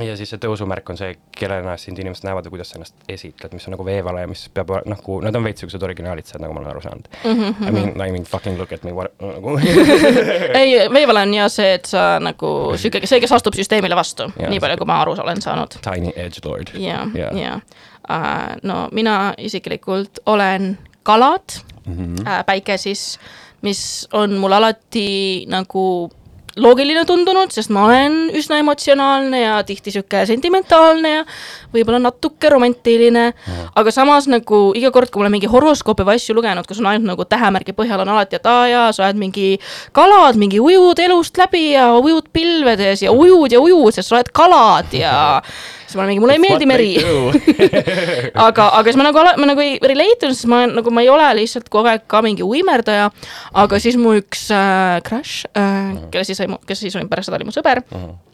[0.00, 3.52] ja siis see tõusumärk on see, kellena sind inimesed näevad või kuidas sa ennast esitled,
[3.54, 6.70] mis on nagu veevalaja, mis peab nagu, nad on veits siuksed originaalitsed, nagu ma olen
[6.72, 7.42] aru saanud mm.
[7.42, 7.68] -hmm.
[7.68, 9.58] I mean, I mean fucking look at me, what nagu
[10.60, 14.60] ei, veevalaja on ja see, et sa nagu sihuke, see, kes astub süsteemile vastu, nii
[14.60, 15.78] palju, kui ma aru olen saanud.
[15.84, 16.74] Tiny edge lord.
[16.74, 17.60] ja, ja
[18.08, 22.20] uh,, no mina isiklikult olen kalad mm, -hmm.
[22.20, 23.18] uh, päike siis,
[23.62, 26.10] mis on mul alati nagu
[26.60, 31.22] loogiline tundunud, sest ma olen üsna emotsionaalne ja tihti sihuke sentimentaalne ja
[31.74, 33.26] võib-olla natuke romantiline.
[33.34, 33.70] Mm..
[33.74, 36.90] aga samas nagu iga kord, kui ma olen mingi horoskoopi või asju lugenud, kus on
[36.92, 39.48] ainult nagu tähemärgi põhjal on alati, et aa jaa, sa oled mingi
[39.96, 44.30] kalad, mingi ujud elust läbi ja ujud pilvedes ja ujud ja ujud, sest sa oled
[44.34, 45.14] kalad ja
[45.94, 46.90] siis ma olen mingi, mulle ei meeldi meri
[48.48, 51.10] aga, aga siis ma nagu, ma nagu ei relate inud, sest ma nagu, ma ei
[51.12, 53.10] ole lihtsalt kogu aeg ka mingi uimerdaja.
[53.64, 57.50] aga siis mu üks äh, crush äh,, kelle siis, kes siis oli pärast seda oli
[57.50, 57.98] mu sõber uh.
[57.98, 58.33] -huh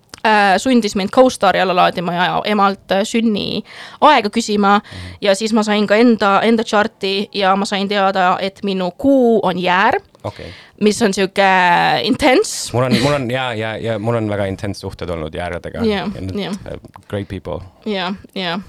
[0.58, 4.78] sundis mind Co-Stari alla laadima ja emalt äh, sünniaega küsima.
[4.78, 5.16] -hmm.
[5.20, 9.40] ja siis ma sain ka enda, enda chart'i ja ma sain teada, et minu kuu
[9.42, 10.46] on jäär okay..
[10.80, 11.42] mis on sihuke
[12.02, 12.70] intense.
[12.72, 16.10] mul on, mul on ja, ja, ja mul on väga intense suhted olnud jääredega yeah,.
[16.36, 16.56] Yeah.
[17.08, 17.60] Great people.
[17.86, 18.60] jah, jah.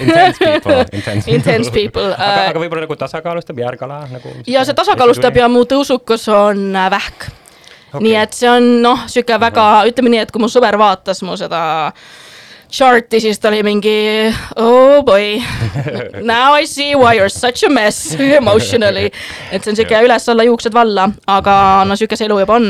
[0.00, 4.32] Intense, people, intense intense people aga, aga võib-olla nagu tasakaalustab jäärkala nagu.
[4.46, 7.30] ja see tasakaalustab ja mu tõusukus on äh, vähk
[7.92, 8.04] okay..
[8.04, 11.36] nii et see on noh, sihuke väga ütleme nii, et kui mu sõber vaatas mu
[11.40, 11.60] seda
[12.68, 13.94] chart'i, siis ta oli mingi
[14.60, 15.38] oh boy,
[16.32, 19.10] now I see why you are such a mess emotionally.
[19.52, 21.54] et see on sihuke üles-alla, juuksed valla, aga
[21.88, 22.68] no sihuke see elu juba on.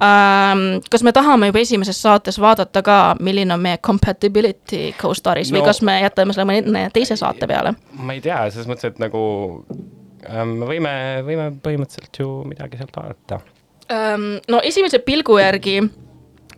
[0.00, 5.58] Um, kas me tahame juba esimeses saates vaadata ka, milline on meie compatibility co-star'is no,
[5.58, 7.76] või kas me jätame selle mõne teise saate peale?
[8.00, 9.20] ma ei tea, selles mõttes, et nagu
[10.26, 13.42] me võime, võime põhimõtteliselt ju midagi sealt vaadata
[14.48, 15.80] no esimese pilgu järgi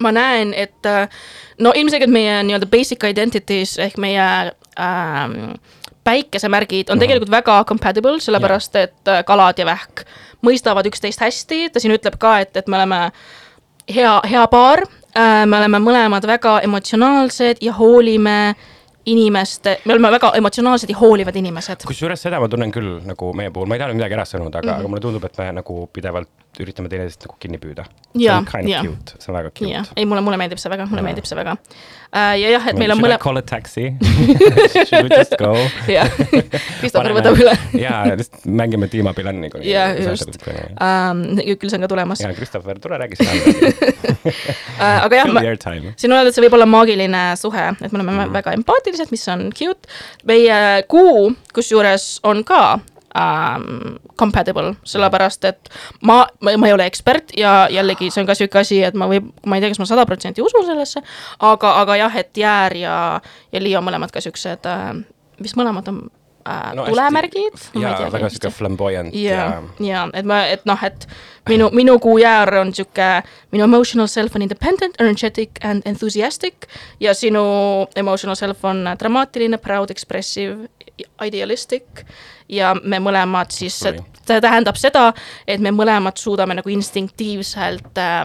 [0.01, 1.09] ma näen, et äh,
[1.59, 4.29] no ilmselgelt meie nii-öelda basic identities ehk meie
[4.79, 5.59] ähm,
[6.05, 7.05] päikesemärgid on mhm.
[7.05, 8.89] tegelikult väga compatible, sellepärast yeah.
[8.89, 10.07] et äh, kalad ja vähk
[10.47, 13.01] mõistavad üksteist hästi, ta siin ütleb ka, et, et me oleme
[13.91, 18.55] hea, hea paar äh,, me oleme mõlemad väga emotsionaalsed ja hoolime
[19.09, 21.87] inimeste, me oleme väga emotsionaalsed ja hoolivad inimesed.
[21.89, 24.61] kusjuures seda ma tunnen küll nagu meie puhul, ma ei taha nüüd midagi ära sõnuda,
[24.61, 24.81] aga mm, -hmm.
[24.85, 26.31] aga mulle tundub, et me nagu pidevalt
[26.65, 27.85] üritame teineteist nagu kinni püüda.
[28.17, 29.83] see on kind of cute, see on väga cute.
[29.97, 31.07] ei, mulle, mulle meeldib see väga, mulle ja.
[31.07, 32.35] meeldib see väga uh,.
[32.39, 33.19] ja jah, et meil on mõle-.
[33.23, 33.93] Call a taxi
[34.89, 35.53] Should we just go?
[35.91, 36.11] jah,
[36.81, 37.55] Christopher võtab üle.
[37.87, 39.53] jaa, lihtsalt mängime tiimapilani.
[39.69, 40.39] jaa, just.
[40.81, 42.25] Um, küll see on ka tulemas.
[42.25, 43.33] jaa, Christopher, tule räägi sina
[44.29, 45.07] uh,.
[45.07, 45.35] aga jah,
[45.97, 49.25] siin on öeldud, see võib olla maagiline suhe, et me oleme mm väga empaatilised, mis
[49.33, 49.89] on cute.
[50.29, 52.79] meie kuu, kusjuures on ka
[53.19, 55.71] um, compatible, sellepärast et
[56.03, 59.09] ma, ma, ma ei ole ekspert ja jällegi see on ka sihuke asi, et ma
[59.11, 61.03] võib, ma ei tea, kas ma sada protsenti usun sellesse,
[61.39, 62.95] aga, aga jah, et Jäär ja,
[63.53, 64.87] ja Leo mõlemad ka siuksed äh,,
[65.43, 66.05] mis mõlemad on
[66.47, 67.59] äh, no, tulemärgid.
[67.79, 71.09] jaa, väga sihuke flamboyant ja, ja, ja et ma, et noh, et
[71.51, 73.09] minu, minu kuu jäär on sihuke,
[73.55, 76.69] minu emotional self on independent, energetic and enthusiastic
[77.01, 77.43] ja sinu
[77.97, 80.69] emotional self on dramaatiline, proud, expressive,
[81.25, 82.05] idealistic
[82.49, 85.13] ja me mõlemad siis, see tähendab seda,
[85.47, 88.23] et me mõlemad suudame nagu instinktiivselt äh,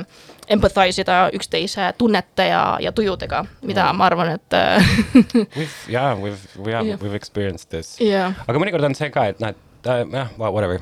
[0.51, 3.99] empathize ida üksteise tunnete ja, ja tujudega, mida mm.
[3.99, 4.59] ma arvan, et
[5.95, 8.35] jaa, we've, we have yeah., we've experienced this yeah..
[8.47, 10.81] aga mõnikord on see ka, et noh, et äh, jah, whatever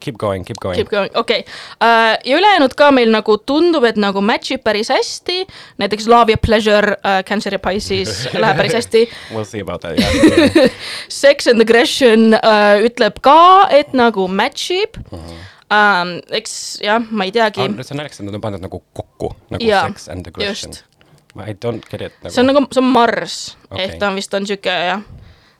[0.00, 0.76] Keep going, keep going.
[0.78, 1.54] Keep going, okei okay.
[1.82, 2.14] uh,.
[2.24, 5.46] ja ülejäänud ka meil nagu tundub, et nagu match ib päris hästi.
[5.78, 9.98] näiteks Love ja Pleasure uh, Cancer ja Pisces läheb päris hästi We'll see about that,
[9.98, 10.70] jah.
[11.22, 15.18] Sex and Aggression uh, ütleb ka, et nagu match ib uh.
[15.18, 15.46] -huh.
[15.68, 17.82] Um, eks jah, ma ei teagi ah,.
[17.84, 20.72] see on naljakas, et nad on pandud nagu kokku nagu ja, Sex and Aggression.
[21.36, 22.32] I don't get it nagu.
[22.32, 23.34] see on nagu, see on Mars
[23.68, 25.02] okay., ehk ta on vist on sihuke jah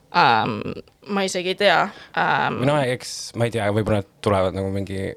[0.09, 0.73] um,
[1.09, 2.61] ma isegi ei tea um,.
[2.67, 5.09] no eks ma ei tea, võib-olla need tulevad nagu mingi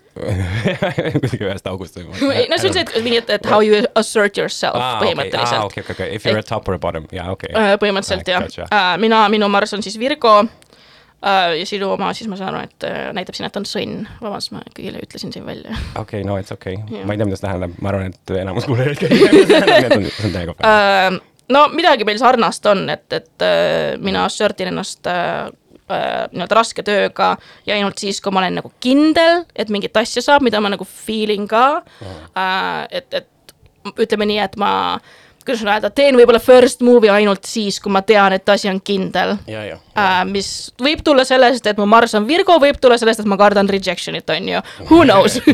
[1.22, 2.46] kuidagi ühest august või.
[2.50, 5.60] no see on see, et mingi, et, et how you assert yourself ah, põhimõtteliselt okay.
[5.60, 5.68] ah,.
[5.68, 7.74] okei okay,, okei okay., if you are top or bottom, jaa okei okay.
[7.74, 7.78] uh,.
[7.82, 8.68] põhimõtteliselt jah gotcha.
[8.68, 12.70] uh,, mina, minu Marss on siis Virgo uh, ja sinu oma, siis ma saan aru,
[12.70, 14.06] et uh, näitab siin, et on sõnn.
[14.20, 15.76] vabandust, ma kõigile ütlesin siin välja.
[15.96, 17.04] okei okay,, no it's okei okay.
[17.04, 20.32] ma ei tea, mida see tähendab, ma arvan, et enamus kuulajaid ei tea, mida see
[20.32, 21.20] tähendab uh,
[21.52, 25.48] no midagi meil sarnast on, et, et äh, mina assert in ennast äh,
[25.92, 27.34] äh, nii-öelda raske tööga
[27.68, 30.86] ja ainult siis, kui ma olen nagu kindel, et mingit asja saab, mida ma nagu
[30.88, 32.22] feel in ka mm..
[32.38, 37.46] Äh, et, et ütleme nii, et ma äh, kuidas öelda, teen võib-olla first move'i ainult
[37.48, 39.34] siis, kui ma tean, et asi on kindel.
[39.50, 40.48] Äh, mis
[40.82, 44.30] võib tulla sellest, et mu Marss on Virgo, võib tulla sellest, et ma kardan rejection'it,
[44.36, 45.40] on ju, who knows?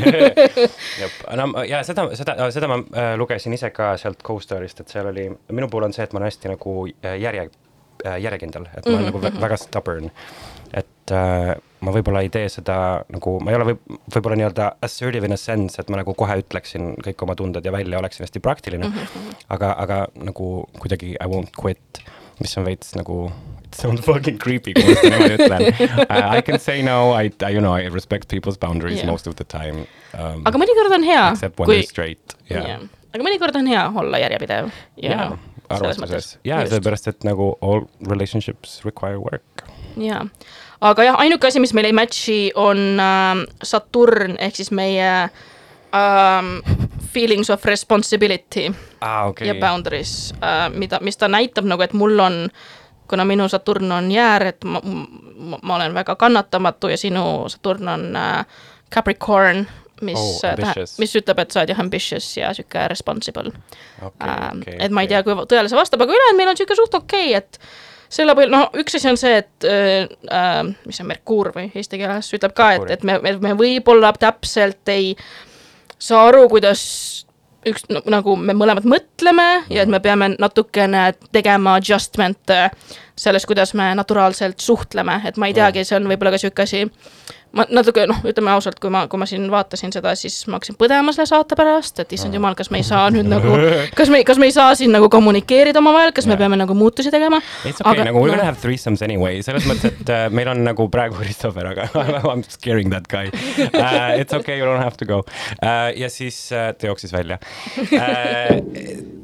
[1.38, 5.29] No ja seda, seda, seda ma äh, lugesin ise ka sealt Co-Starist, et seal oli,
[5.55, 7.67] minu puhul on see, et ma olen hästi nagu äh, järje äh,,
[8.04, 9.12] järjekindel, et ma olen mm -hmm.
[9.12, 9.42] nagu mhm.
[9.42, 10.11] väga stubborn
[10.76, 12.76] et äh, ma võib-olla ei tee seda
[13.12, 16.38] nagu, ma ei ole võib, võib-olla nii-öelda assertive in a sense, et ma nagu kohe
[16.42, 19.06] ütleksin kõik oma tunded ja välja oleksin hästi praktiline mm.
[19.12, 19.38] -hmm.
[19.56, 22.02] aga, aga nagu kuidagi I won't quit,
[22.42, 23.30] mis on veits nagu
[23.64, 25.66] it sounds fucking creepy, kui ma seda niimoodi ütlen
[26.11, 26.37] uh,.
[26.37, 29.11] I can say no, I, I, you know, I respect people's boundaries yeah.
[29.11, 30.44] most of the time um,.
[30.44, 31.26] aga mõnikord on hea.
[31.32, 31.78] Except when kui...
[31.78, 32.74] they are straight, yeah.
[32.74, 32.88] yeah.
[33.14, 35.38] aga mõnikord on hea olla järjepidev ja yeah,
[35.70, 39.68] arvestuses ja sellepärast, et nagu all relationships require work.
[39.96, 40.24] jaa
[40.81, 45.11] aga jah, ainuke asi, mis meil ei match'i, on äh, Saturn ehk siis meie
[45.94, 46.52] ähm,
[47.12, 48.68] feelings of responsibility
[49.00, 49.57] aa, okei ja.
[49.61, 52.46] boundaries äh,, mida, mis ta näitab nagu, et mul on,
[53.11, 57.88] kuna minu Saturn on jäär, et ma, ma, ma olen väga kannatamatu ja sinu Saturn
[57.88, 58.46] on äh,
[58.94, 59.66] Capricorn,
[60.00, 60.96] mis Oh, äh, ambitious.
[60.98, 63.52] mis ütleb, et sa oled jah ambitious ja sihuke responsible.
[64.02, 64.78] Okei, Ähm, okei.
[64.80, 67.30] et ma ei tea, kui tõele see vastab, aga ülejäänud meil on sihuke suht okei
[67.34, 67.61] okay,, et
[68.08, 71.68] selle põhjal, no üks asi on see, et äh, äh, mis see on Merkuur või
[71.74, 75.14] eesti keeles ütleb ka, et, et me, me, me võib-olla täpselt ei
[75.98, 76.84] saa aru, kuidas
[77.66, 82.68] üks no, nagu me mõlemad mõtleme ja et me peame natukene tegema adjustment'e
[83.18, 86.84] selles, kuidas me naturaalselt suhtleme, et ma ei teagi, see on võib-olla ka sihuke asi
[87.56, 90.76] ma natuke noh, ütleme ausalt, kui ma, kui ma siin vaatasin seda, siis ma hakkasin
[90.80, 93.54] põdema selle saate pärast, et issand jumal, kas me ei saa nüüd nagu,
[93.98, 96.42] kas me, kas me ei saa siin nagu kommunikeerida omavahel, kas me Jah.
[96.44, 97.40] peame nagu muutusi tegema.
[97.64, 100.61] It's okay, nagu we are gonna have threesomes anyway, selles mõttes, et äh, meil on
[100.66, 104.18] nagu praegu Christopher, aga I m scaring that guy uh,.
[104.20, 105.22] It's okay, you don't have to go
[105.62, 105.88] uh,.
[105.96, 108.58] ja siis uh, ta jooksis välja uh,.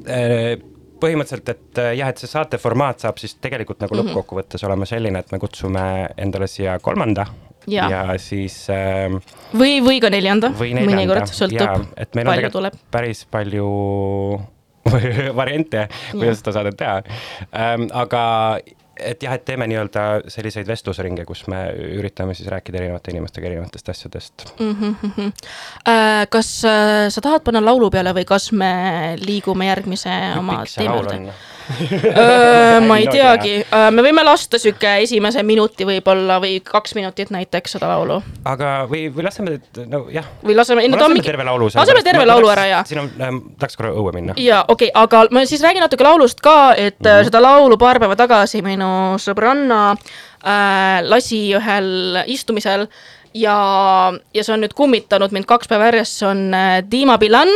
[0.05, 0.71] Uh,
[1.05, 4.07] põhimõtteliselt, et jah, et see saate formaat saab siis tegelikult nagu Mhm.
[4.09, 5.83] lõppkokkuvõttes olema selline, et me kutsume
[6.17, 7.27] endale siia kolmanda
[7.71, 7.89] Ja.
[7.91, 9.15] ja siis äh,
[9.57, 12.79] või, või ka neljanda, neljanda mõnikord sõltub, palju tuleb.
[12.93, 13.69] päris palju
[15.41, 16.97] variante, kuidas seda saadet teha
[17.57, 17.89] ähm,.
[17.93, 18.25] aga
[18.95, 21.65] et jah, et teeme nii-öelda selliseid vestlusringe, kus me
[21.97, 24.47] üritame siis rääkida erinevate inimestega erinevatest asjadest.
[24.61, 28.71] Äh, kas äh, sa tahad panna laulu peale või kas me
[29.23, 31.35] liigume järgmise oma teema juurde?
[32.89, 33.55] Ma ei teagi,
[33.95, 39.07] me võime lasta sihuke esimese minuti võib-olla või kaks minutit näiteks seda laulu aga, või,
[39.15, 39.57] või laseme,
[39.89, 40.29] no jah.
[40.45, 41.71] või laseme, no ta on mingi, terve laulu.
[41.75, 44.37] laseme terve laulu ära ja siin on ähm,, tahaks korra õue minna.
[44.41, 47.31] ja okei okay,, aga ma siis räägin natuke laulust ka, et mm -hmm.
[47.31, 52.89] seda laulu paar päeva tagasi minu sõbranna äh, lasi ühel istumisel
[53.35, 53.57] ja,
[54.35, 57.49] ja see on nüüd kummitanud mind kaks päeva järjest, see on äh, Dima Bilan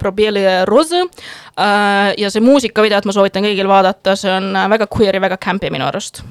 [0.00, 5.18] Probieli Rose äh, ja see muusikavideot ma soovitan kõigil vaadata, see on äh, väga queer
[5.18, 6.22] ja väga campy minu arust.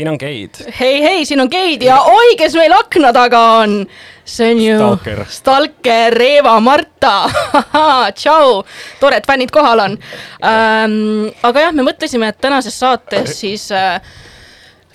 [0.00, 0.62] Siin on Keit.
[0.80, 3.86] hei, hei, siin on Keit ja oi, kes meil akna taga on.
[4.24, 5.24] see on ju Stalker.
[5.28, 7.30] Stalker Eeva-Marta.
[8.20, 8.62] tšau,
[9.00, 9.98] tore, et fännid kohal on
[10.40, 11.28] ähm,.
[11.42, 14.00] aga jah, me mõtlesime, et tänases saates siis äh,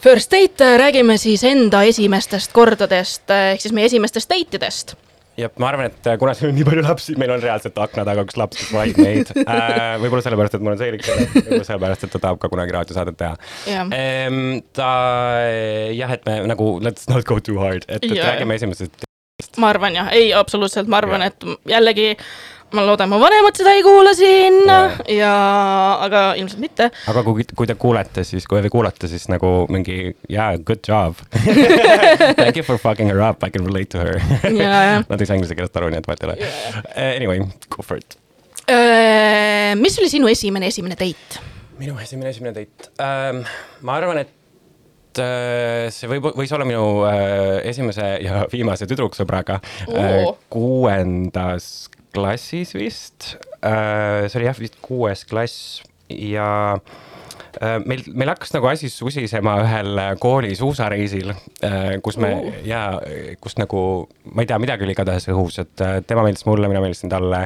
[0.02, 4.96] First Date äh, räägime siis enda esimestest kordadest äh, ehk siis meie esimestest date idest
[5.40, 8.06] ja ma arvan, et äh, kuna siin on nii palju lapsi, meil on reaalselt akna
[8.08, 9.96] taga üks laps, kes valib meid äh,.
[10.04, 13.36] võib-olla sellepärast, et mul on seelik võib-olla sellepärast, et ta tahab ka kunagi raadiosaadet teha
[13.70, 13.92] Jah.
[13.98, 14.40] ähm,.
[14.76, 14.92] ta
[15.96, 18.32] jah, et me nagu let's not go too hard, et, et Jaa.
[18.32, 19.08] räägime esimesest.
[19.62, 21.34] ma arvan jah, ei absoluutselt, ma arvan, Jah.
[21.34, 22.12] et jällegi
[22.74, 24.80] ma loodan, mu vanemad seda ei kuula siin ja,
[25.12, 25.34] ja,
[26.06, 26.90] aga ilmselt mitte.
[27.12, 30.00] aga kui, kui te kuulete, siis kui te kuulate, siis nagu mingi
[30.32, 31.20] yeah, good job
[32.40, 34.18] Thank you for fucking her up, I can relate to her
[34.50, 35.02] ja, ja.
[35.08, 36.54] Nad ei saa inglise keelest aru, nii et vahet ei ole.
[37.06, 38.18] Anyway, go for it.
[39.78, 41.44] mis oli sinu esimene, esimene date?
[41.80, 43.44] minu esimene, esimene date ähm,.
[43.86, 44.34] ma arvan, et
[45.16, 50.36] see võib, võis olla minu äh, esimese ja viimase tüdruksõbraga äh, Oo.
[50.52, 54.26] kuuendas klassis vist äh,.
[54.30, 57.05] see oli jah, vist kuues klass ja äh,
[57.86, 62.52] meil, meil hakkas nagu asi susisema ühel äh, kooli suusareisil äh,, kus me Oo.
[62.68, 62.82] ja
[63.44, 63.82] kus nagu,
[64.34, 67.44] ma ei tea, midagi oli igatahes õhus, et äh, tema meeldis mulle, mina meeldisin talle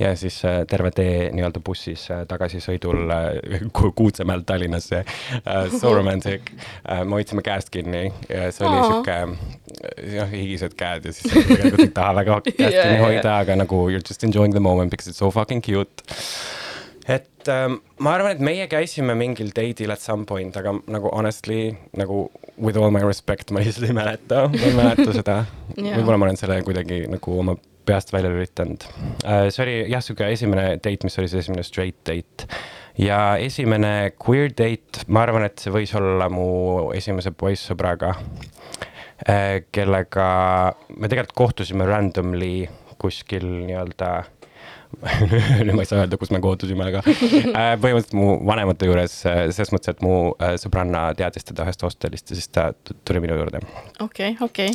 [0.00, 5.70] ja siis äh, terve tee nii-öelda bussis äh, tagasisõidul äh, Ku- Kuutsemäelt Tallinnasse äh,.
[5.76, 6.50] So romantic
[6.88, 8.86] äh,, me hoidsime käest kinni ja see oli Aa.
[8.90, 13.56] sihuke noh, higised käed ja siis tegelikult ei taha väga käest Jaa, kinni hoida, aga
[13.62, 16.04] nagu you are just enjoying the moment because it's so fucking cute
[17.08, 21.70] et ähm, ma arvan, et meie käisime mingil date'il at some point, aga nagu honestly
[21.96, 22.26] nagu
[22.58, 25.38] with all my respect, ma lihtsalt ei mäleta, ma ei mäleta seda.
[25.76, 25.96] Jaa.
[25.98, 28.86] võib-olla ma olen selle kuidagi nagu oma peast välja lülitanud
[29.24, 29.46] äh,.
[29.54, 32.48] see oli jah, sihuke esimene date, mis oli see esimene straight date
[32.98, 36.48] ja esimene queer date, ma arvan, et see võis olla mu
[36.96, 38.16] esimese poissõbraga
[39.28, 40.28] äh,, kellega
[40.96, 42.66] me tegelikult kohtusime randomly
[42.98, 44.10] kuskil nii-öelda
[45.66, 49.42] nüüd ma ei saa öelda, kus me kohtusime, aga äh, põhimõtteliselt mu vanemate juures äh,
[49.54, 52.70] selles mõttes, et mu äh, sõbranna teadis teda ühest hostelist ja siis ta
[53.04, 53.60] tuli minu juurde.
[54.00, 54.72] okei, okei.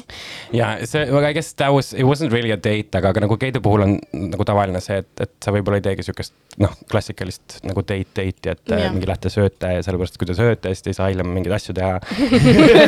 [0.56, 3.64] ja see, I guess that was, it wasn't really a date, aga, aga nagu geide
[3.64, 7.82] puhul on nagu tavaline see, et, et sa võib-olla ei teegi siukest noh, klassikalist nagu
[7.82, 8.92] date date'i, et yeah.
[8.94, 11.76] mingi lähte sööte ja sellepärast, kui te sööte, siis te ei saa hiljem mingeid asju
[11.78, 11.98] teha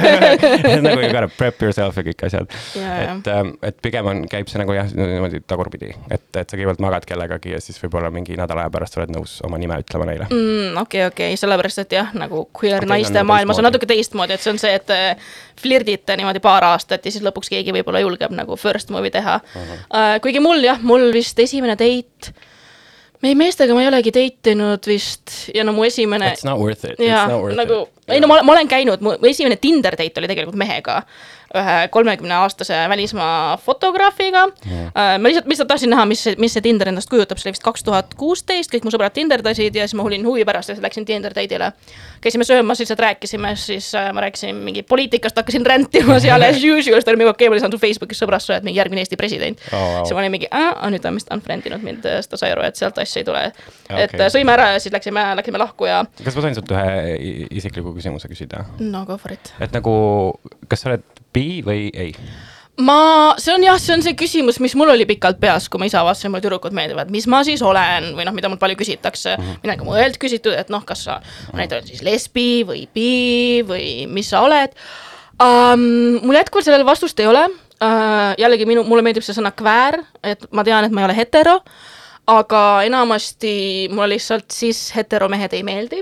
[0.86, 3.18] nagu you gotta prep yourself ja kõik asjad jaa.
[3.18, 3.32] et,
[3.70, 7.54] et pigem on, käib see nagu jah, niimoodi tagurpidi, et, et sa kõigepealt magad kellegagi
[7.54, 10.78] ja siis võib-olla mingi nädala aja pärast oled nõus oma nime ütlema neile mm..
[10.84, 14.36] okei, okei, sellepärast et jah, nagu queer okay, on naiste nagu maailmas on natuke teistmoodi,
[14.36, 18.04] et see on see, et äh, flirdite niimoodi paar aastat ja siis lõpuks keegi võib-olla
[18.04, 19.60] julgeb nagu first move'i teha uh.
[19.60, 19.86] -huh.
[19.88, 22.34] Uh, kuigi mul jah, mul vist esimene date,
[23.24, 26.86] meie meestega ma ei olegi date inud vist ja no mu esimene It's not worth
[26.86, 28.03] it, jaa it's not, worth nagu, it.
[28.08, 31.02] Ei no ma, ma olen käinud, mu esimene Tinder date oli tegelikult mehega,
[31.54, 35.20] ühe kolmekümne aastase välismaa fotograafiga yeah..
[35.22, 37.86] ma lihtsalt, lihtsalt tahtsin näha, mis mis see Tinder endast kujutab, see oli vist kaks
[37.86, 41.06] tuhat kuusteist, kõik mu sõbrad tinderdasid ja siis ma olin huvi pärast ja siis läksin
[41.06, 41.72] Tinder date'ile.
[42.24, 46.98] käisime söömas, lihtsalt rääkisime, siis äh, ma rääkisin mingi poliitikast, hakkasin rändima seal as usual,
[46.98, 49.06] siis ta oli mingi okei okay,, ma lisan su Facebookis sõbrast, sa oled mingi järgmine
[49.06, 50.04] Eesti president Oh, wow.
[50.06, 50.50] siis ma olin mingi,
[50.94, 53.28] nüüd ta on vist unfriend inud mind, siis ta sai aru, et sealt asja ei
[53.28, 53.44] tule.
[53.88, 54.04] Okei.
[54.06, 57.16] et äh, sõime ära ja siis läksime, läksime lahku ja kas ma sain sult ühe
[57.16, 57.48] i-
[57.94, 58.66] isikliku küsimuse küsida?
[58.80, 59.94] no go for it et nagu,
[60.70, 62.14] kas sa oled bi või ei?
[62.82, 65.90] ma, see on jah, see on see küsimus, mis mul oli pikalt peas, kui ma
[65.90, 69.38] isa vaatasin, mulle tüdrukud meeldivad, mis ma siis olen või noh, mida mult palju küsitakse
[69.38, 69.44] mm.
[69.44, 69.64] -hmm.
[69.64, 71.20] mina ka mujalt küsitud, et noh, kas sa
[71.54, 74.74] näiteks siis lesbi või bi või mis sa oled
[75.38, 76.20] um,.
[76.24, 78.34] mul jätkuvalt sellele vastust ei ole uh,.
[78.38, 81.60] jällegi minu, mulle meeldib see sõna kväär, et ma tean, et ma ei ole hetero,
[82.28, 86.02] aga enamasti mulle lihtsalt siis heteromehed ei meeldi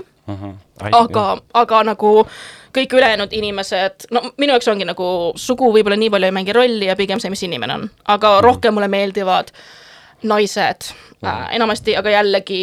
[0.90, 2.12] aga, aga nagu
[2.72, 5.06] kõik ülejäänud inimesed, no minu jaoks ongi nagu
[5.36, 8.74] sugu võib-olla nii palju ei mängi rolli ja pigem see, mis inimene on, aga rohkem
[8.74, 9.52] mulle meeldivad
[10.22, 10.88] naised
[11.24, 12.62] äh, enamasti, aga jällegi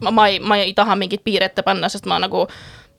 [0.00, 2.46] ma, ma ei, ma ei taha mingeid piire ette panna, sest ma nagu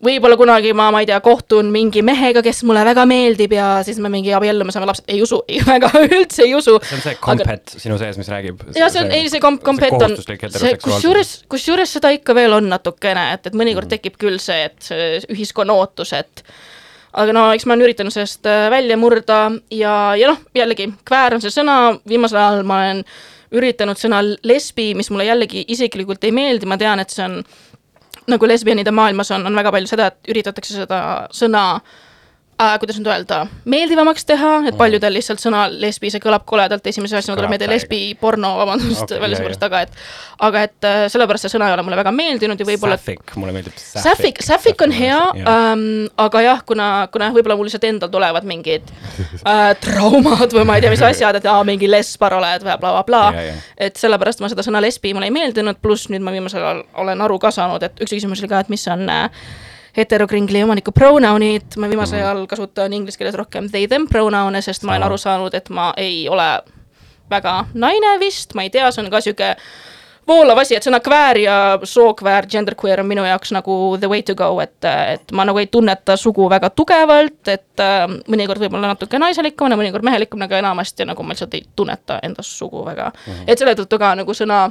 [0.06, 4.00] võib-olla kunagi ma, ma ei tea, kohtun mingi mehega, kes mulle väga meeldib ja siis
[4.02, 5.42] me mingi abiellume, saame lapsed, ei usu,
[5.72, 6.78] väga üldse ei usu.
[6.88, 8.66] see on see kompet sinu sees, mis räägib.
[8.78, 12.70] ja see on, ei see komp-, kompet on, see, kusjuures, kusjuures seda ikka veel on
[12.72, 13.96] natukene, et, et mõnikord mm.
[13.98, 16.46] tekib küll see, et see ühiskonna ootus, et
[17.22, 19.44] aga no eks ma olen üritanud sellest äh, välja murda
[19.74, 23.04] ja, ja noh, jällegi kväär on see sõna, viimasel ajal ma olen
[23.52, 27.42] üritanud sõna lesbi, mis mulle jällegi isiklikult ei meeldi, ma tean, et see on
[28.32, 31.02] nagu lesbianide maailmas on, on väga palju seda, et üritatakse seda
[31.36, 32.00] sõna äh,,
[32.82, 37.38] kuidas nüüd öelda, meeldivamaks teha, et paljudel lihtsalt sõna lesbi, see kõlab koledalt, esimese asjana
[37.40, 39.98] tuleb meelde lesbi porno, vabandust okay,, välja sellepärast, aga et
[40.42, 43.56] aga et äh, sellepärast see sõna ei ole mulle väga meeldinud ja võib-olla Sapphic, mulle
[43.56, 45.88] meeldib Sapphic, Sapphic on hea ähm,,
[46.22, 48.94] aga jah, kuna, kuna võib-olla mul lihtsalt endal tulevad mingid
[49.42, 53.24] äh, traumad või ma ei tea, mis asjad, et aa, mingi lesbar oled või blablabla
[53.38, 53.58] jaa.
[53.90, 57.28] et sellepärast ma seda sõna lesbi mulle ei meeldinud, pluss nüüd ma viimasel ajal olen
[57.28, 59.46] aru ka saanud, et üks küsimus oli ka, et mis on äh,
[59.98, 62.26] heterokringli omaniku pronounid, ma viimasel Mhm.
[62.26, 65.94] ajal kasutan inglise keeles rohkem they them pronoun'e, sest ma olen aru saanud, et ma
[65.98, 66.62] ei ole
[67.30, 69.56] väga naine vist, ma ei tea, see on ka sihuke
[70.28, 74.36] voolav asi, et sõna kväär ja sookväär, genderqueer on minu jaoks nagu the way to
[74.36, 79.20] go, et, et ma nagu ei tunneta sugu väga tugevalt, et äh, mõnikord võib-olla natuke
[79.20, 83.34] naiselikumana, mõnikord mehelikumana, aga enamasti nagu ma lihtsalt ei tunneta endas sugu väga mm.
[83.34, 83.44] -hmm.
[83.48, 84.70] et selle tõttu ka nagu sõna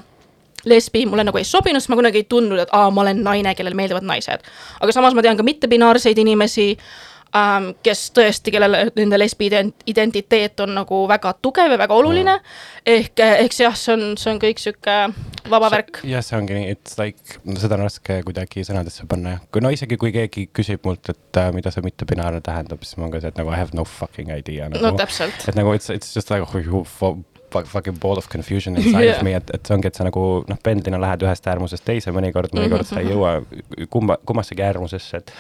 [0.65, 3.55] lesbi mulle nagu ei sobinud, sest ma kunagi ei tundnud, et aa, ma olen naine,
[3.57, 4.45] kellele meeldivad naised.
[4.81, 6.73] aga samas ma tean ka mittebinaarseid inimesi
[7.37, 12.37] ähm,, kes tõesti, kellele nende lesbi ident- identiteet on nagu väga tugev ja väga oluline
[12.37, 12.83] mm..
[12.95, 14.97] ehk, ehk see jah, see on, see on kõik sihuke
[15.51, 16.03] vaba värk.
[16.09, 19.45] jah, see ongi nii, it's like, seda on raske kuidagi sõnadesse panna jah.
[19.53, 23.07] kui no isegi, kui keegi küsib mult, et äh, mida see mittebinaarne tähendab, siis ma
[23.07, 24.85] olen ka see, et nagu I have no fucking idea nagu..
[24.85, 25.49] no täpselt.
[25.49, 27.17] et nagu it's, it's just like oh, fu- fu-
[27.51, 29.17] fucking ball of confusion inside Jah.
[29.17, 32.15] of me, et, et see ongi, et sa nagu noh, pendlina lähed ühest äärmusest teise
[32.15, 33.39] mõnikord, mõnikord sa ei jõua
[33.93, 35.35] kumma, kummassegi äärmusesse, et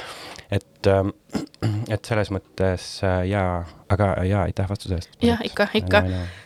[0.51, 0.89] et,
[1.95, 5.11] et selles mõttes äh, jaa, aga jaa, aitäh vastuse eest.
[5.25, 6.03] jah, ikka, ikka,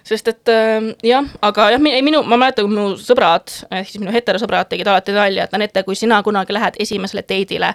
[0.07, 4.03] sest et äh, jah, aga jah, ei minu, ma mäletan, kui minu sõbrad, ehk siis
[4.03, 7.74] minu heterosõbrad tegid alati nalja, et Anette, kui sina kunagi lähed esimesele date'ile,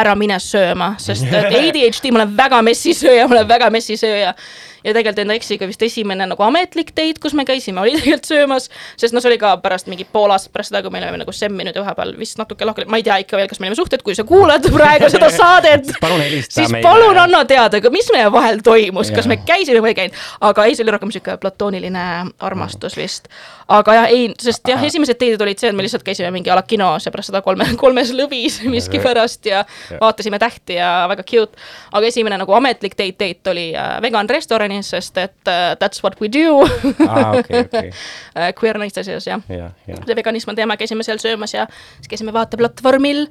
[0.00, 4.34] ära mine sööma, sest et ADHD, ma olen väga messisööja, ma olen väga messisööja.
[4.80, 8.70] ja tegelikult enda eksiga vist esimene nagu ametlik date, kus me käisime, oli tegelikult söömas,
[8.96, 11.34] sest noh, see oli ka pärast mingi pool aastat pärast seda, kui me olime nagu
[11.36, 14.00] semminud ja vahepeal vist natuke lahku, ma ei tea ikka veel, kas me olime suhted,
[14.06, 15.92] kui sa kuulad praegu seda saadet.
[16.00, 16.82] Palun helista siis meile.
[16.82, 20.20] palun anna teada, mis meie vahel toimus, kas me käisime või ei käinud,
[20.50, 22.04] aga ei, see oli rohkem sihuke platooniline
[22.46, 23.28] armastus vist.
[23.70, 26.56] aga jah, ei, sest jah, esimesed date'id olid see, et me lihtsalt käisime mingi a
[26.58, 29.62] la kinos ja pärast seda kolme, kolmes lõvis miskipärast ja
[30.00, 31.58] vaatasime tähti ja väga cute.
[31.92, 36.18] aga esimene nagu ametlik date, date oli äh, vegan restoranis, sest et uh, that's what
[36.20, 36.64] we do.
[37.06, 37.92] Aa, okei, okei,
[38.38, 39.42] äh, queer naiste seas jah.
[39.48, 40.02] Jah, jah.
[40.06, 41.68] see veganism on teema, käisime seal söömas ja
[42.00, 43.26] siis käisime vaateplatvormil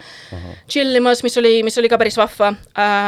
[0.69, 2.53] chill imas, mis oli, mis oli ka päris vahva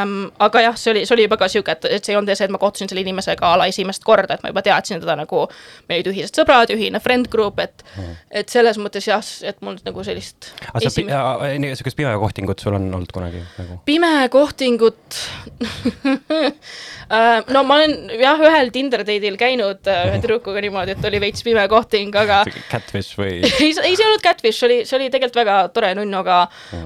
[0.02, 0.16] ähm,.
[0.42, 2.48] aga jah, see oli, see oli juba ka sihuke, et, et see ei olnud see,
[2.48, 5.44] et ma kohtusin selle inimesega a la esimest korda, et ma juba teadsin teda nagu,
[5.88, 7.84] meil olid ühised sõbrad, ühine friend group, et
[8.30, 12.88] et selles mõttes jah, et mul nagu sellist aga sa, esimest- niisugust pimekohtingut sul on
[12.90, 13.80] olnud kunagi nagu?
[13.88, 15.20] pimekohtingut
[17.12, 21.18] Äh, no ma olen jah, ühel Tinder date'il käinud äh, ühe tüdrukuga niimoodi, et oli
[21.20, 22.38] veits pime kohting, aga
[22.72, 23.34] Catfish või?
[23.44, 26.38] ei, ei see ei olnud catfish, see oli, see oli tegelikult väga tore nunnu, aga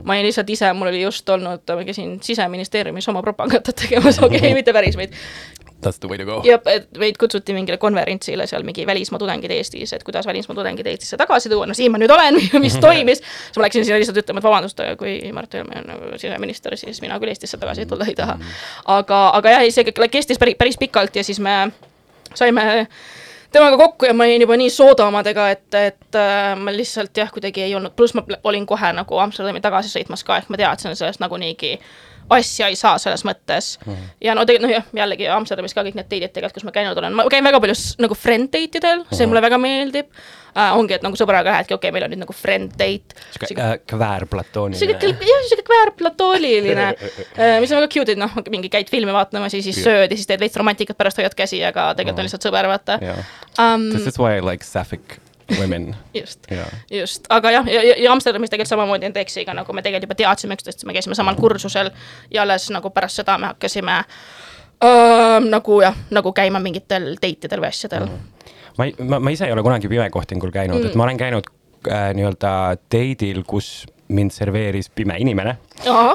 [0.02, 4.42] ma olin lihtsalt ise, mul oli just olnud, ma käisin siseministeeriumis oma propagandat tegemas, okei
[4.42, 5.14] okay,, mitte päris, vaid
[5.82, 6.40] That's the way to go.
[6.44, 10.86] jah, et meid kutsuti mingile konverentsile seal mingi välismaa tudengid Eestis, et kuidas välismaa tudengid
[10.88, 13.20] Eestisse tagasi tuua, no siin ma nüüd olen, mis toimis.
[13.20, 16.78] siis ma läksin sinna lihtsalt ütlema, et vabandust, aga kui Mart Helme on nagu siseminister,
[16.80, 18.38] siis mina küll Eestisse tagasi tulla ei taha.
[18.96, 21.58] aga, aga jah, see kõik kestis päris, päris pikalt ja siis me
[22.34, 22.86] saime
[23.52, 27.30] temaga kokku ja ma olin juba nii sooda omadega, et, et äh, ma lihtsalt jah,
[27.32, 30.96] kuidagi ei olnud, pluss ma olin kohe nagu Amsterdami tagasi sõitmas ka, ehk ma teadsin
[30.96, 31.76] sellest nagunigi
[32.30, 34.08] asja ei saa selles mõttes mm..
[34.24, 36.98] ja no tegelikult noh, jah, jällegi Amsterdamis ka kõik need date'id tegelikult, kus ma käinud
[36.98, 40.08] olen, ma käin väga palju nagu friend date idel, see mulle väga meeldib
[40.56, 40.72] äh,.
[40.78, 43.18] ongi, et nagu sõbraga lähedki, okei okay,, meil on nüüd nagu friend date.
[43.36, 46.88] sihuke äh, kväärplatooniline sihuke, jah, sihuke kväärplatooniline,
[47.62, 50.30] mis on väga cute, et noh, mingi käid filmi vaatamas ja siis sööd ja siis
[50.30, 53.90] teed veits romantikat, pärast hoiad käsi, aga tegelikult on lihtsalt sõber, vaata um,.
[53.94, 55.20] this is why I like sapphic
[55.60, 55.96] women.
[56.14, 60.08] just, jaa, just, aga jah, ja, ja, Amsterdamis tegelikult samamoodi enda eksiga nagu me tegelikult
[60.08, 61.90] juba teadsime üksteist, me käisime samal kursusel
[62.30, 67.62] ja alles nagu pärast seda me hakkasime äh, nagu jah, nagu käima mingitel date idel
[67.64, 68.48] või asjadel mm..
[68.78, 71.50] ma ei, ma, ma ise ei ole kunagi pimekohtingul käinud mm., et ma olen käinud
[71.90, 72.56] äh, nii-öelda
[72.92, 75.56] date'il, kus mind serveeris pime inimene,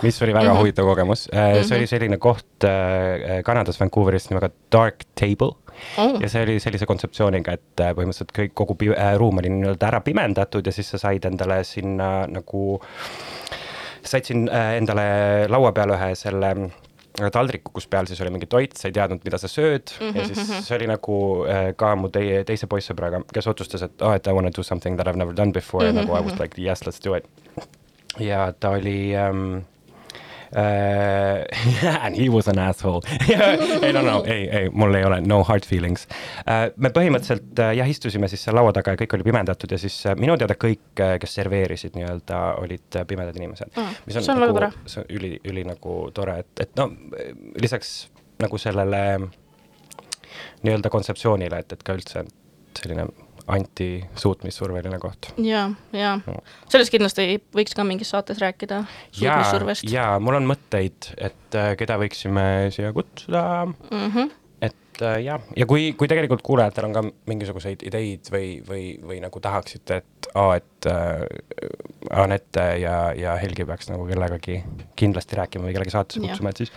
[0.03, 0.59] mis oli väga mm -hmm.
[0.59, 1.63] huvitav kogemus äh,.
[1.63, 5.51] see oli selline koht äh, Kanadas Vancouveris nimega Dark Table
[5.97, 6.15] Oh.
[6.21, 9.99] ja see oli sellise kontseptsiooniga, et äh, põhimõtteliselt kõik, kogu äh, ruum oli nii-öelda ära
[10.05, 12.79] pimendatud ja siis sa said endale sinna nagu,
[14.03, 15.05] said siin äh, endale
[15.51, 19.23] laua peale ühe selle äh, taldriku, kus peal siis oli mingi toit, sa ei teadnud,
[19.27, 20.17] mida sa sööd mm -hmm.
[20.17, 21.17] ja siis see oli nagu
[21.49, 24.95] äh, ka mu teie, teise poissõbraga, kes otsustas, et oh, et I wanna do something
[24.95, 25.99] that I have never done before mm -hmm.
[25.99, 27.27] ja nagu I was like yes, let's do it.
[28.19, 29.63] ja ta oli ähm,
[32.03, 33.01] and he was an asshole
[33.85, 36.07] ei no, no, ei, ei, mul ei ole no hard feelings
[36.43, 36.69] uh,.
[36.75, 39.95] me põhimõtteliselt uh, jah, istusime siis seal laua taga ja kõik oli pimendatud ja siis
[40.09, 44.33] uh, minu teada kõik, kes serveerisid nii-öelda, olid uh, pimedad inimesed Mm, mis on, see
[44.33, 44.89] on nagu, väga tore.
[44.91, 46.89] see on üli, üli nagu tore, et, et no
[47.61, 47.91] lisaks
[48.41, 49.01] nagu sellele
[50.65, 52.25] nii-öelda kontseptsioonile, et, et ka üldse
[52.77, 53.07] selline
[53.51, 55.31] antisuutmissurveline koht.
[55.41, 56.15] ja, ja
[56.71, 58.83] sellest kindlasti võiks ka mingis saates rääkida,
[59.21, 59.39] ja,
[59.89, 63.43] ja mul on mõtteid, et äh, keda võiksime siia kutsuda.
[63.67, 64.31] Mm -hmm.
[64.61, 69.21] et äh, jah, ja kui, kui tegelikult kuulajatel on ka mingisuguseid ideid või, või, või
[69.23, 71.25] nagu tahaksite, et aa, et äh,
[72.11, 74.61] Anette ja, ja Helgi peaks nagu kellegagi
[74.99, 76.71] kindlasti rääkima või kellegi saatesse kutsuma, et siis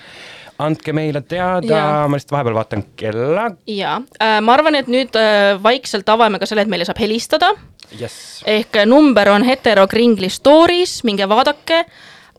[0.63, 3.49] andke meile teada, ma lihtsalt vahepeal vaatan kella.
[3.71, 7.53] ja äh, ma arvan, et nüüd äh, vaikselt avame ka selle, et meile saab helistada.
[7.95, 8.43] Jess.
[8.49, 11.85] ehk äh, number on Hetero Kringli Stories, minge vaadake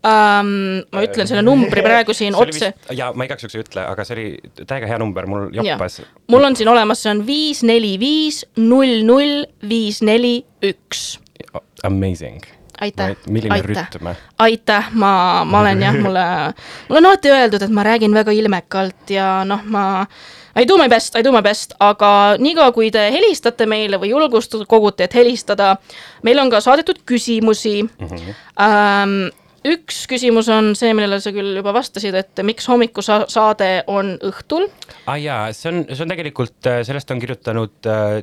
[0.06, 0.84] ähm,.
[0.94, 2.74] ma ütlen selle numbri praegu siin otse.
[2.96, 6.02] ja ma igaks juhuks ei ütle, aga see oli täiega hea number, mul joppas.
[6.32, 11.08] mul on siin olemas, see on viis, neli, viis, null, null, viis, neli, üks.
[11.84, 12.44] Amazing.
[12.82, 15.12] aitäh, milline aitäh aitäh, ma,
[15.48, 16.26] ma olen jah, mulle,
[16.90, 19.86] mulle on alati öeldud, et ma räägin väga ilmekalt ja noh, ma
[20.56, 24.14] I do my best, I do my best, aga niikaua, kui te helistate meile või
[24.14, 25.74] julgustust kogute, et helistada,
[26.24, 28.08] meil on ka saadetud küsimusi mm.
[28.08, 28.38] -hmm.
[28.64, 29.16] Ähm,
[29.66, 34.70] üks küsimus on see, millele sa küll juba vastasid, et miks hommikusaade on õhtul.
[35.06, 38.22] aa ah, jaa, see on, see on tegelikult, sellest on kirjutanud äh,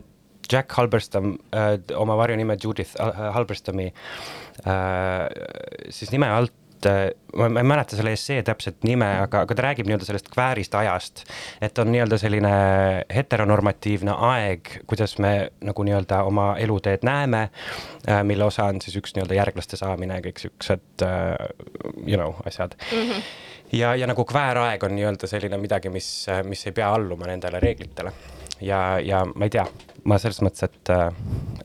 [0.53, 3.93] Jack Halberstam äh, oma varjunime Judith äh, Halberstami
[4.67, 5.29] äh,
[5.91, 6.53] siis nime alt
[6.89, 10.29] äh, ma ma ei mäleta selle essee täpset nime, aga, aga ta räägib nii-öelda sellest
[10.33, 11.25] kväärist ajast,
[11.65, 12.53] et on nii-öelda selline
[13.15, 15.33] heteronormatiivne aeg, kuidas me
[15.65, 17.47] nagu nii-öelda oma eluteed näeme,
[18.29, 21.49] mille osa on siis üks nii-öelda järglaste saamine ja kõik siuksed uh,
[22.07, 23.09] you know asjad mm.
[23.09, 23.25] -hmm.
[23.79, 28.13] ja, ja nagu kväär-aeg on nii-öelda selline midagi, mis, mis ei pea alluma nendele reeglitele
[28.61, 29.67] ja, ja ma ei tea,
[30.09, 31.11] ma selles mõttes, et uh,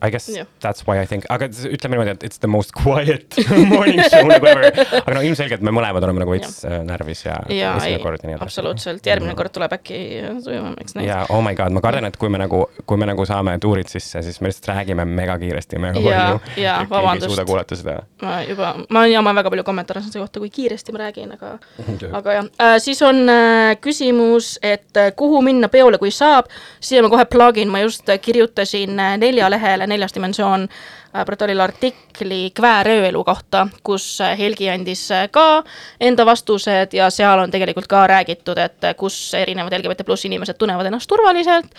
[0.02, 0.46] I guess yeah.
[0.62, 3.38] that's why I think, aga ütleme niimoodi, et it's the most quiet
[3.74, 4.70] morning show nagu ever.
[5.02, 6.84] aga no ilmselgelt me mõlemad oleme nagu veits yeah.
[6.86, 8.48] närvis ja, ja esimene kord ja nii edasi.
[8.50, 10.02] absoluutselt, järgmine kord tuleb äkki
[10.44, 11.10] sujuvamaks näiteks.
[11.10, 13.90] ja oh my god, ma kardan, et kui me nagu, kui me nagu saame tuurid
[13.90, 16.62] sisse, siis me lihtsalt räägime mega kiiresti, mega palju.
[16.62, 17.32] ja, vabandust.
[17.32, 17.98] ei suuda kuulata seda.
[18.22, 21.56] ma juba, ma jaman väga palju kommentaare selle kohta, kui kiiresti ma räägin, aga
[22.22, 26.52] aga jah äh,, siis on äh, küsimus, et äh, kuhu minna peole, kui saab.
[26.80, 32.42] siia ma kohe plugin, ma just äh, kirjutasin äh, neljalehele Neljas Dimensioon äh, protokollil artikli
[32.56, 35.64] Kväärööelu kohta, kus äh, Helgi andis äh, ka
[36.00, 40.60] enda vastused ja seal on tegelikult ka räägitud, et äh, kus erinevad LGBT pluss inimesed
[40.60, 41.74] tunnevad ennast turvaliselt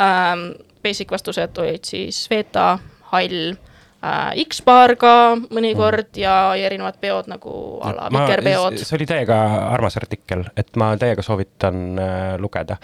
[0.00, 0.50] ähm,.
[0.78, 2.78] Basic vastused olid siis Veta,
[3.10, 3.56] Hall
[4.04, 6.20] äh, X-baar ka mõnikord mm.
[6.22, 7.52] ja, ja erinevad peod nagu
[7.84, 8.78] a la vikerpeod.
[8.80, 9.38] see oli täiega
[9.72, 12.78] armas artikkel, et ma täiega soovitan äh, lugeda.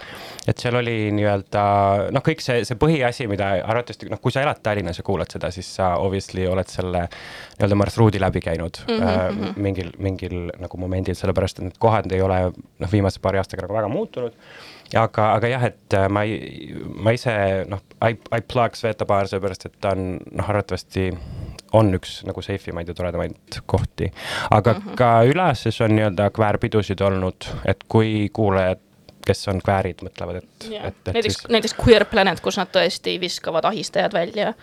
[0.47, 1.65] et seal oli nii-öelda
[2.15, 5.51] noh, kõik see, see põhiasi, mida arvatavasti noh, kui sa elad Tallinnas ja kuulad seda,
[5.55, 9.49] siis sa obviously oled selle nii-öelda marsruudi läbi käinud mm -hmm.
[9.49, 13.67] äh, mingil, mingil nagu momendil, sellepärast et need kohad ei ole noh, viimase paari aastaga
[13.67, 14.33] nagu väga muutunud
[14.93, 16.69] aga, aga jah, et ma ei,
[17.01, 17.33] ma ise
[17.71, 21.09] noh, I, I plug Sveta baar seepärast, et ta on noh, arvatavasti
[21.75, 24.11] on üks nagu safe imaid ja toredamaid kohti.
[24.51, 24.95] aga mm -hmm.
[24.95, 28.79] ka Ülases on nii-öelda kväärpidusid olnud, et kui kuulajad
[29.25, 30.95] kes on kväärid, mõtlevad, et, et.
[31.05, 34.55] näiteks siis..., näiteks Queer Planet, kus nad tõesti viskavad ahistajad välja äh,.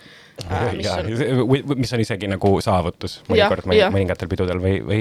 [0.77, 1.79] Mis, on...
[1.79, 5.01] mis on isegi nagu saavutus mõnikord mõningatel pidudel või, või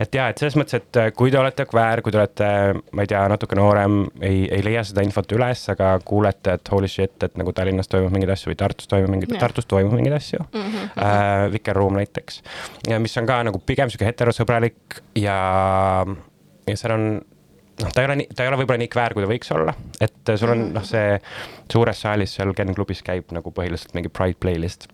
[0.00, 2.50] et ja, et selles mõttes, et kui te olete kväär, kui te olete,
[2.96, 6.90] ma ei tea, natuke noorem, ei, ei leia seda infot üles, aga kuulete, et holy
[6.90, 10.44] shit, et nagu Tallinnas toimub mingeid asju või Tartus toimub mingeid, Tartus toimub mingeid asju
[10.44, 10.60] mm.
[10.60, 10.92] -hmm.
[11.08, 12.42] Äh, Vikerruum näiteks,
[13.02, 15.38] mis on ka nagu pigem sihuke heterosõbralik ja,
[16.66, 17.10] ja seal on
[17.82, 19.74] noh, ta ei ole nii, ta ei ole võib-olla nii kväär, kui ta võiks olla,
[20.04, 21.18] et sul on noh, see
[21.70, 24.88] suures saalis seal Ken klubis käib nagu põhiliselt mingi Pride playlist.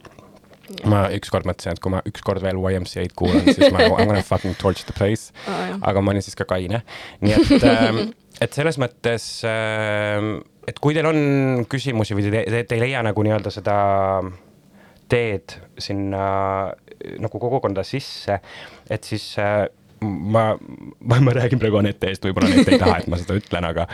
[0.89, 4.23] ma ükskord mõtlesin, et kui ma ükskord veel YMCA-d kuulan, siis ma I m gonna
[4.25, 5.77] fucking torch the place oh,.
[5.83, 6.81] aga ma olin siis ka kaine,
[7.21, 8.01] nii et ähm,
[8.45, 10.25] et selles mõttes äh,,
[10.69, 13.77] et kui teil on küsimusi või te, te, te ei leia nagu nii-öelda seda
[15.13, 16.25] teed sinna
[17.21, 18.39] nagu kogukonda sisse,
[18.91, 19.67] et siis äh,
[20.05, 20.45] ma,
[21.01, 23.87] ma, ma räägin praegu Anette eest, võib-olla Anett ei taha, et ma seda ütlen, aga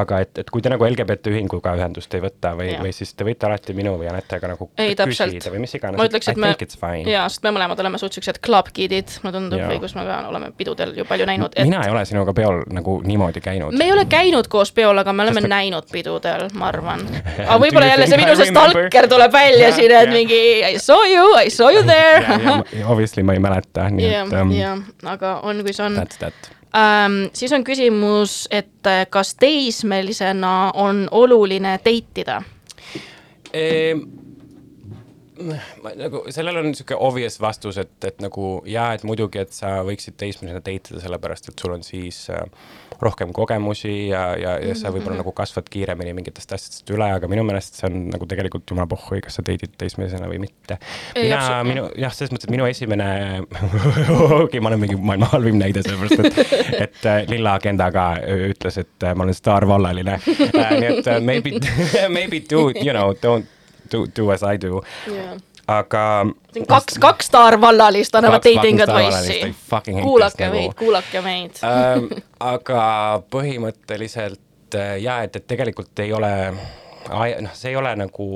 [0.00, 3.26] aga et, et kui te nagu LGBT ühinguga ühendust ei võta või, või siis te
[3.26, 5.98] võite alati minu või Anetega nagu ei, küsida või mis iganes.
[6.00, 6.54] ma ütleks, et me,
[7.10, 10.20] jaa, sest me mõlemad oleme suht siuksed club kid'id, mulle tundub, või kus me ka
[10.30, 11.66] oleme pidudel ju palju näinud et....
[11.68, 13.76] mina ei ole sinuga peol nagu niimoodi käinud.
[13.76, 17.04] me ei ole käinud koos peol, aga me oleme sest näinud pidudel, ma arvan.
[17.48, 20.14] aga võib-olla jälle see minu see stalker tuleb välja yeah, siin, et yeah.
[20.14, 20.40] mingi
[20.74, 24.26] I saw you, I saw you there yeah, yeah, obviously ma ei mäleta, nii yeah,
[24.26, 24.54] et um,.
[24.56, 24.82] jah,
[25.14, 26.00] aga on, kui see on.
[26.00, 27.30] That's that ähm,.
[27.32, 32.42] siis on küsimus, et äh, kas teismelisena on oluline date ida
[33.52, 34.23] ehm,?
[35.82, 39.80] Ma nagu, sellel on niisugune obvious vastus, et, et nagu jaa, et muidugi, et sa
[39.86, 42.44] võiksid teismelisena date ida, sellepärast et sul on siis äh,
[43.02, 47.44] rohkem kogemusi ja, ja, ja sa võib-olla nagu kasvad kiiremini mingitest asjadest üle, aga minu
[47.46, 50.78] meelest see on nagu tegelikult jumala pohhui, kas sa date'id teismelisena või mitte.
[51.18, 53.08] mina, minu jah, selles mõttes, et minu esimene
[54.44, 58.06] okei ma olen mingi maailma halvim näide, sellepärast et, et äh, Lilla Agenda ka
[58.50, 60.78] ütles, et äh, ma olen staarvallaline äh,.
[60.78, 61.58] nii et uh, maybe
[62.18, 63.50] maybe do, you know, don't
[63.92, 66.26] do, do as I do yeah aga.
[66.68, 69.54] kaks, kaks staarvallalist annavad dating advice'i.
[70.02, 72.08] kuulake meid, kuulake meid ähm,
[72.54, 72.84] aga
[73.32, 76.32] põhimõtteliselt äh, jaa, et, et tegelikult ei ole,
[77.08, 78.28] noh, see ei ole nagu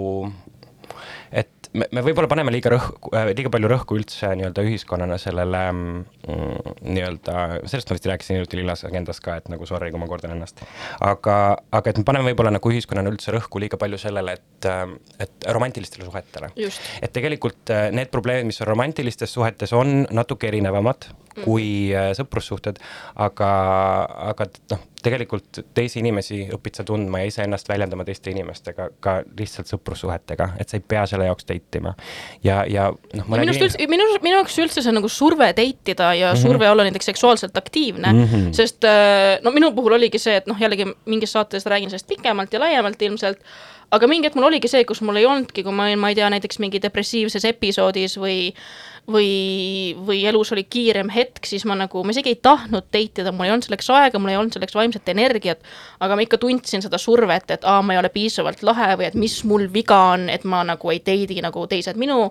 [1.77, 6.79] me, me võib-olla paneme liiga rõhku äh,, liiga palju rõhku üldse nii-öelda ühiskonnana sellele mm,
[6.87, 7.35] nii-öelda,
[7.69, 10.62] sellest ma vist rääkisin hiljuti Lillas agendas ka, et nagu sorry, kui ma kordan ennast.
[11.05, 11.37] aga,
[11.75, 14.85] aga et me paneme võib-olla nagu ühiskonnana üldse rõhku liiga palju sellele, et, äh,
[15.27, 16.53] et romantilistele suhetele.
[17.03, 21.11] et tegelikult äh, need probleemid, mis on romantilistes suhetes, on natuke erinevamad.
[21.45, 22.80] Kui äh, sõprussuhted,
[23.16, 23.51] aga,
[24.32, 29.70] aga noh, tegelikult teisi inimesi õpid sa tundma ja iseennast väljendama teiste inimestega ka lihtsalt
[29.70, 31.95] sõprussuhetega, et sa ei pea selle jaoks date ima.
[32.45, 33.30] ja, ja noh.
[33.30, 36.36] minu arust üldse, minu, minu jaoks üldse see on nagu surve date ida ja mm
[36.36, 36.43] -hmm.
[36.43, 38.53] surve olla näiteks seksuaalselt aktiivne mm, -hmm.
[38.53, 42.53] sest äh, no minu puhul oligi see, et noh, jällegi mingis saates räägin sellest pikemalt
[42.53, 43.39] ja laiemalt ilmselt
[43.91, 46.18] aga mingi hetk mul oligi see, kus mul ei olnudki, kui ma olin, ma ei
[46.18, 48.53] tea, näiteks mingi depressiivses episoodis või
[49.09, 53.33] või, või elus oli kiirem hetk, siis ma nagu, ma isegi ei tahtnud date ida,
[53.33, 55.65] mul ei olnud selleks aega, mul ei olnud selleks vaimset energiat,
[56.05, 59.17] aga ma ikka tundsin seda survet, et aa, ma ei ole piisavalt lahe või et
[59.19, 62.29] mis mul viga on, et ma nagu ei date'i nagu teised minu,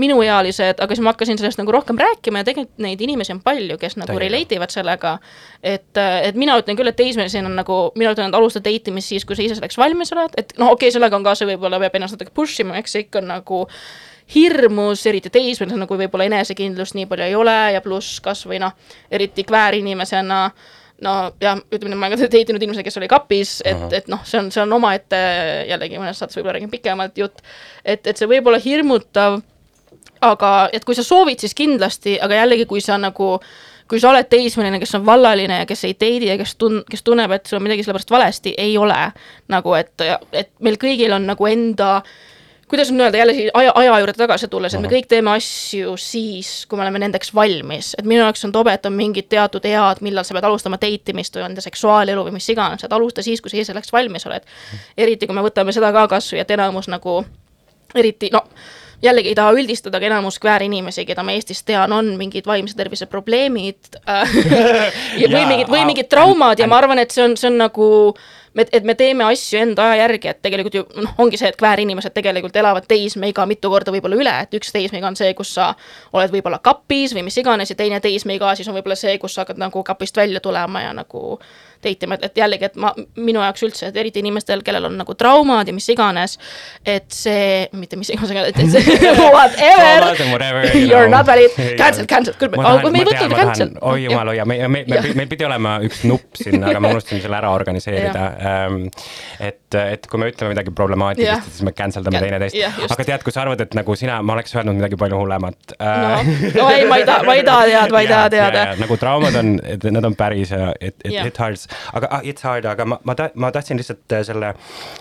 [0.00, 3.80] minuealised, aga siis ma hakkasin sellest nagu rohkem rääkima ja tegelikult neid inimesi on palju,
[3.80, 5.16] kes nagu relate ivad sellega,
[5.62, 9.14] et, et mina ütlen küll, et teismelisena on nagu, mina ütlen, et alusta date imist
[9.14, 11.48] siis, kui sa ise selleks valmis oled, et noh, okei okay,, sellega on ka see
[11.54, 13.64] võib-olla peab ennast natuke push ima, eks see ikka on nagu
[14.34, 18.76] hirmus, eriti teismelisena, kui võib-olla enesekindlust nii palju ei ole ja pluss kasvõi noh,
[19.10, 20.42] eriti kväärinimesena
[21.04, 24.22] no jah, ütleme, ma olen ka date inud inimese, kes oli kapis, et, et noh,
[24.28, 25.20] see on, see on omaette
[25.70, 27.42] jällegi mõnes saates võib-olla räägin pikemalt jutt,
[27.84, 29.40] et, et see võib olla hirmutav,
[30.24, 33.36] aga et kui sa soovid, siis kindlasti, aga jällegi, kui sa nagu
[33.90, 37.02] kui sa oled teismeline, kes on vallaline ja kes ei date'i ja kes tun-, kes
[37.02, 38.98] tunneb, et sul on midagi sellepärast valesti, ei ole.
[39.50, 42.12] nagu et, et meil kõigil on nagu enda äh,
[42.70, 45.96] kuidas nüüd öelda, jälle siia aja, aja juurde tagasi tulles, et me kõik teeme asju
[46.00, 49.66] siis, kui me oleme nendeks valmis, et minu jaoks on tobe, et on mingid teatud
[49.68, 53.24] ead, millal sa pead alustama date imist või enda seksuaalelu või mis iganes, et alusta
[53.26, 54.46] siis, kui sa ise selleks valmis oled.
[54.96, 57.20] eriti, kui me võtame seda ka kasvõi, et enamus nagu
[57.94, 58.46] eriti, no
[59.02, 63.08] jällegi ei taha üldistada, aga enamus kväärinimesi, keda ma Eestis tean, on mingid vaimse tervise
[63.10, 64.34] probleemid äh,
[65.34, 67.88] või mingid, või mingid traumad ja ma arvan, et see on, see on nagu
[68.54, 71.58] me, et me teeme asju enda aja järgi, et tegelikult ju noh, ongi see, et
[71.60, 75.72] kväärinimesed tegelikult elavad teismeiga mitu korda võib-olla üle, et üks teismeiga on see, kus sa
[76.12, 79.44] oled võib-olla kapis või mis iganes ja teine teismeiga siis on võib-olla see, kus sa
[79.44, 81.38] hakkad nagu kapist välja tulema ja nagu
[81.82, 85.14] date ima, et jällegi, et ma, minu jaoks üldse, et eriti inimestel, kellel on nagu
[85.18, 86.36] traumad ja mis iganes,
[86.84, 90.76] et see, mitte mis iganes, et see whatever.
[90.76, 93.72] You are not valid, cancel, cancel, küll, aga me ei võtnud cancel.
[93.92, 97.40] oi jumal hoia, meil, meil, meil pidi olema üks nupp siin, aga me unustasime selle
[97.40, 98.26] ära organiseerida.
[98.50, 98.82] Ähm,
[99.40, 102.58] et, et kui me ütleme midagi problemaatilist, siis me cancel dame teineteist.
[102.90, 106.30] aga tead, kui sa arvad, et nagu sina, ma oleks öelnud midagi palju hullemat äh....
[106.56, 108.64] no, ei, ma ei taha, ma ei taha teada, ma ei taha teada.
[108.80, 112.42] nagu traumad on, et need on päris ja it, it, it hurts aga ah, it's
[112.46, 114.52] hard, aga ma, ma ta-, ma tahtsin lihtsalt äh, selle,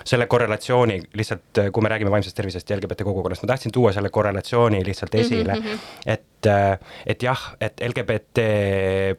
[0.08, 3.94] selle korrelatsiooni lihtsalt, äh, kui me räägime vaimsest tervisest ja LGBT kogukonnast, ma tahtsin tuua
[3.96, 5.80] selle korrelatsiooni lihtsalt mhm, esile mm, -hmm.
[6.06, 8.46] et, äh, et jah, et LGBT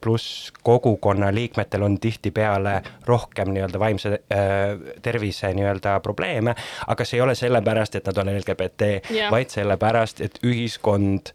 [0.00, 6.54] pluss kogukonna liikmetel on tihtipeale rohkem nii-öelda vaimse äh, tervise nii-öelda probleeme,
[6.86, 11.34] aga see ei ole sellepärast, et nad on LGBT yeah., vaid sellepärast, et ühiskond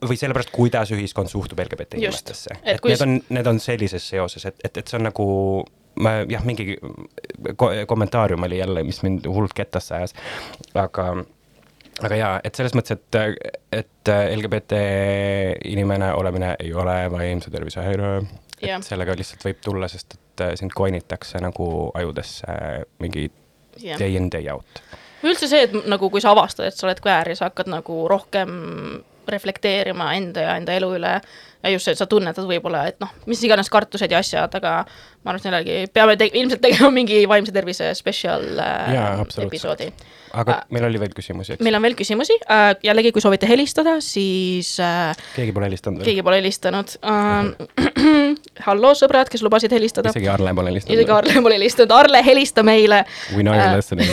[0.00, 2.58] või sellepärast, kuidas ühiskond suhtub LGBT inimestesse.
[2.62, 2.92] et, et kui...
[2.92, 5.26] need on, need on sellises seoses, et, et, et see on nagu
[6.00, 6.76] ma jah, mingi
[7.56, 10.14] ko kommentaarium oli jälle, mis mind hullult kettasse ajas,
[10.74, 11.08] aga
[12.02, 14.80] aga jaa, et selles mõttes, et, et LGBT
[15.70, 18.16] inimene olemine ei ole vaimse tervise häire.
[18.60, 22.58] et sellega lihtsalt võib tulla, sest et sind koinitakse nagu ajudesse
[22.98, 23.30] mingi
[23.82, 23.98] Jah.
[23.98, 24.82] day in, day out.
[25.22, 28.04] üldse see, et nagu kui sa avastad, et sa oled queer ja sa hakkad nagu
[28.10, 28.50] rohkem
[29.28, 31.14] reflekteerima enda ja enda elu üle
[31.64, 34.74] ja just see, et sa tunnetad võib-olla, et noh, mis iganes kartused ja asjad, aga
[35.24, 39.88] ma arvan, et jällegi peame te ilmselt tegema mingi vaimse tervise spetsial äh, episoodi.
[40.34, 41.64] aga Äh, meil oli veel küsimusi, eks?
[41.64, 46.10] meil on veel küsimusi äh,, jällegi, kui soovite helistada, siis äh, keegi pole helistanud veel?
[46.10, 48.34] keegi pole helistanud äh,.
[48.66, 50.12] hallo, sõbrad, kes lubasid helistada.
[50.12, 53.70] isegi Arle pole helistanud isegi Arle pole helistanud, Arle, helista meile We know you Äh,
[53.70, 54.10] are listening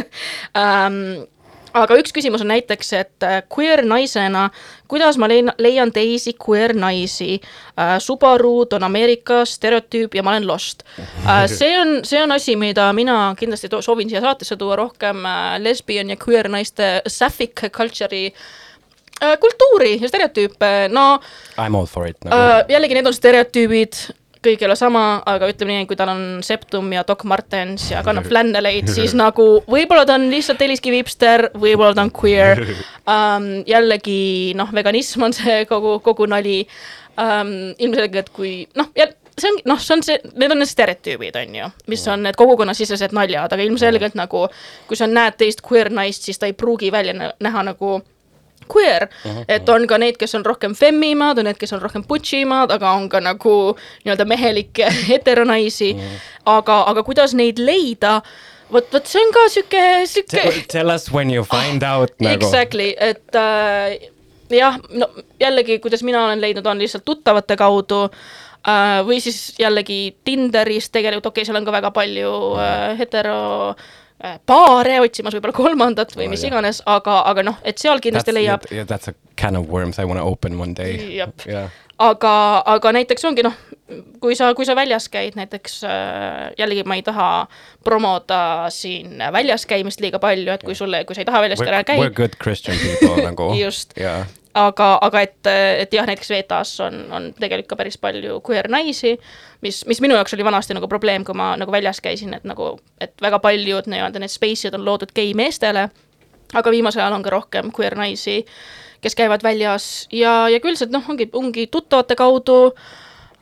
[0.62, 1.28] ähm,
[1.74, 4.48] aga üks küsimus on näiteks, et äh, queer naisena,
[4.90, 7.96] kuidas ma leian, leian teisi queer naisi äh,?
[7.98, 10.84] Subarud on Ameerikas stereotüüp ja ma olen lost
[11.26, 11.46] äh.
[11.58, 16.10] see on, see on asi, mida mina kindlasti soovin siia saatesse tuua rohkem äh, lesbian
[16.10, 21.18] ja queer naiste sapphic culture'i äh, kultuuri ja stereotüüpe, no
[21.58, 22.36] I m all for it nagu.
[22.36, 22.64] uh,.
[22.68, 24.06] jällegi, need on stereotüübid,
[24.44, 28.02] kõik ei ole sama, aga ütleme nii, kui tal on septum ja Doc Martens ja
[28.06, 33.50] kannab flanneleid, siis nagu võib-olla ta on lihtsalt heliskivi hipster, võib-olla ta on queer um.
[33.74, 36.62] jällegi noh, veganism on see kogu, kogu nali
[37.18, 37.54] um,.
[37.78, 38.90] ilmselgelt, kui noh,
[39.38, 42.38] see on noh, see on see, need on need stereotüübid, on ju, mis on need
[42.38, 44.46] kogukonnasisesed naljad, aga ilmselgelt nagu
[44.88, 47.98] kui sa näed teist queer naist, siis ta ei pruugi välja nä- näha nagu
[48.70, 49.44] queer uh, -huh.
[49.48, 52.90] et on ka neid, kes on rohkem femmimad, on need, kes on rohkem butchimad, aga
[52.90, 56.00] on ka nagu nii-öelda mehelikke heteronaisi uh.
[56.00, 56.32] -huh.
[56.56, 58.20] aga, aga kuidas neid leida,
[58.72, 60.64] vot, vot see on ka sihuke, sihuke.
[60.68, 62.34] Tell us when you find out nagu.
[62.34, 64.10] Exactly, et äh,
[64.50, 65.08] jah, no
[65.40, 68.04] jällegi, kuidas mina olen leidnud, on lihtsalt tuttavate kaudu
[68.68, 73.70] äh, või siis jällegi Tinderis tegelikult, okei okay,, seal on ka väga palju äh, hetero
[73.70, 73.92] äh,
[74.46, 78.68] paare otsimas võib-olla kolmandat või mis iganes, aga, aga noh, et seal kindlasti That's, leiab
[78.72, 81.16] yeah, that's a can of worms I wanna open one day.
[81.16, 81.70] Yeah.
[81.98, 83.54] aga, aga näiteks ongi noh,
[84.20, 87.28] kui sa, kui sa väljas käid näiteks äh, jällegi ma ei taha
[87.84, 91.70] promoda siin väljas käimist liiga palju, et kui sulle, kui sa ei taha väljas We're,
[91.70, 93.52] ära we're käia, good Christian people nagu.
[93.64, 93.94] Just.
[93.98, 94.26] Yeah.
[94.54, 95.50] aga, aga et,
[95.82, 99.16] et jah, näiteks VTA-s on, on tegelikult ka päris palju queer naisi,
[99.66, 102.76] mis, mis minu jaoks oli vanasti nagu probleem, kui ma nagu väljas käisin, et nagu,
[103.02, 105.88] et väga paljud nii-öelda need space'id on loodud gei meestele,
[106.52, 108.42] aga viimasel ajal on ka rohkem queer naisi,
[109.04, 112.58] kes käivad väljas ja, ja küll see, noh, ongi, ongi tuttavate kaudu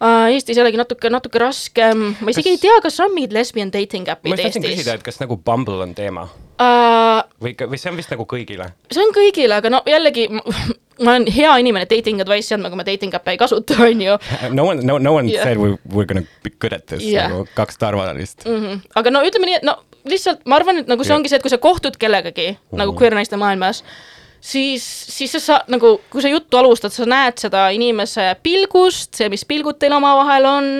[0.03, 3.73] äh, Eestis jällegi natuke, natuke raskem, ma isegi Kas- ei tea, kas on mingid lesbian
[3.75, 7.23] dating ma äpid just tahtsin Eestis küsida, et kas nagu Bumble on teema uh,.
[7.43, 8.73] või, või see on vist nagu kõigile?
[8.91, 10.43] see on kõigile, aga no jällegi ma,
[11.05, 14.19] ma olen hea inimene dating advice'i andma, kui ma dating äppe ei kasuta, on ju
[14.59, 15.45] No one, no, no one Yeah.
[15.47, 17.31] said we, we're gonna be good at this Yeah.
[17.31, 18.53] nagu kaks tarvanalist mm..
[18.59, 18.67] mm.
[18.67, 18.81] -hmm.
[18.95, 21.45] aga no ütleme nii, et no lihtsalt ma arvan, et nagu see ongi see, et
[21.45, 22.83] kui sa kohtud kellegagi mm -hmm.
[22.83, 23.85] nagu queer naiste maailmas,
[24.43, 29.29] siis, siis sa saa- nagu, kui sa juttu alustad, sa näed seda inimese pilgust, see,
[29.33, 30.71] mis pilgud teil omavahel on,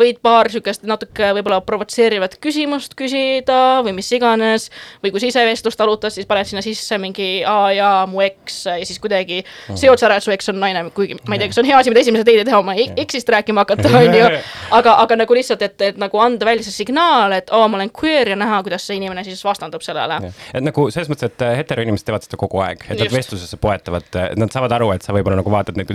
[0.00, 4.68] võid paar niisugust natuke võib-olla provotseerivat küsimust küsida või mis iganes,
[5.04, 8.58] või kui sa ise vestlust alutad, siis paned sinna sisse mingi aa jaa, mu eks
[8.72, 9.44] ja siis kuidagi
[9.78, 11.70] seod sa ära, et su eks on naine, kuigi ma ei tea, kas see on
[11.70, 14.26] hea asi, mida esimese teine teha, oma e- eksist rääkima hakata, on ju,
[14.80, 17.92] aga, aga nagu lihtsalt, et, et nagu anda välja see signaal, et oo, ma olen
[17.94, 20.18] queer ja näha, kuidas see inimene siis vastandub sellele.
[20.54, 23.16] et nagu selles mõttes, et äh, heteroinimesed teevad seda kogu aeg, et nad Just.
[23.16, 24.08] vestlusesse poetavad,
[24.40, 25.90] nad saavad aru, et sa võib-olla nagu vaatad neid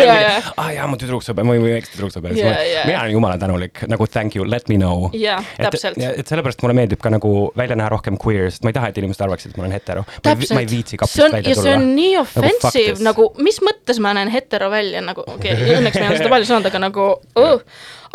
[0.00, 0.38] ja.
[0.56, 2.84] aa jaa, mu tüdruksõber, mu mu ekstüdruksõber Ja, ja.
[2.88, 5.08] mina olen jumala tänulik, nagu thank you, let me know.
[5.16, 5.98] Jaa, täpselt.
[6.00, 9.00] et sellepärast mulle meeldib ka nagu välja näha rohkem queer, sest ma ei taha, et
[9.02, 10.04] inimesed arvaksid, et ma olen hetero.
[10.24, 11.68] ma ei, viitsi kapist on, välja ja tulla.
[11.68, 15.56] see on nii fuck offensive nagu, nagu, mis mõttes ma näen hetero välja nagu, okei
[15.56, 17.08] okay,, õnneks ma ei ole seda palju saanud, aga nagu
[17.40, 17.64] uh.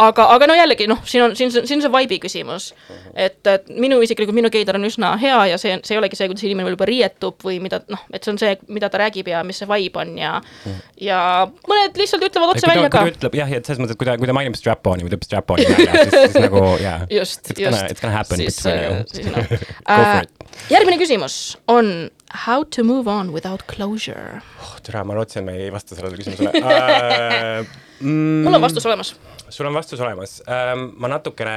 [0.02, 2.68] aga, aga no jällegi noh, siin on, siin, siin on see vibe'i küsimus.
[3.14, 6.28] et, et minu isiklikult, minu geider on üsna hea ja see, see ei olegi see,
[6.32, 9.44] kuidas inimene võib-olla riietub või mida noh, et see on see, mida ta räägib ja
[9.48, 10.34] mis see vibe on ja
[11.02, 11.20] ja
[11.70, 14.10] mõned lihtsalt ütlevad otse välja ka kui ta ütleb jah, et selles mõttes, et kui
[14.10, 16.98] ta, kui ta mainib strap-on'i või teeb strap-on'i välja, siis, nagu jaa.
[17.14, 17.88] just, just.
[17.88, 20.36] it's gonna happen siis, between you äh, siis noh it..
[20.74, 21.40] järgmine küsimus
[21.72, 22.12] on
[22.46, 24.42] how to move on without closure.
[24.60, 24.76] oh,.
[24.84, 27.76] tere, ma lootsin, et me ei vasta sellele küsimusele uh.
[28.00, 29.16] Mm, mul on vastus olemas.
[29.50, 30.92] Sul on vastus olemas um,.
[31.02, 31.56] ma natukene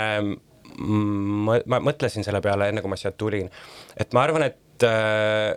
[0.79, 3.49] mm, ma mõtlesin selle peale, enne kui ma siia tulin,
[3.99, 5.55] et ma arvan, et äh,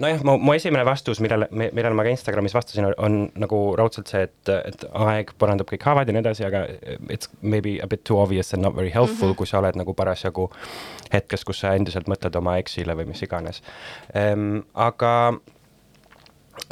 [0.00, 4.24] nojah, mu, mu esimene vastus, millele, millele ma ka Instagramis vastasin, on nagu raudselt see,
[4.26, 6.64] et, et aeg parandab kõik haavad ja nii edasi, aga
[7.12, 9.38] it's maybe a bit too obvious and not very helpful mm, -hmm.
[9.38, 10.50] kui sa oled nagu parasjagu
[11.12, 13.62] hetkes, kus sa endiselt mõtled oma eksile või mis iganes
[14.14, 14.62] um,.
[14.74, 15.14] aga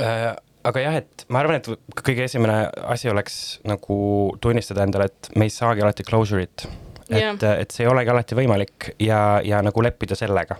[0.00, 0.34] äh,
[0.66, 3.38] aga jah, et ma arvan, et kõige esimene asi oleks
[3.68, 3.98] nagu
[4.42, 6.66] tunnistada endale, et me ei saagi alati closure'it
[7.08, 7.32] Jah.
[7.32, 10.58] et, et see ei olegi alati võimalik ja, ja nagu leppida sellega.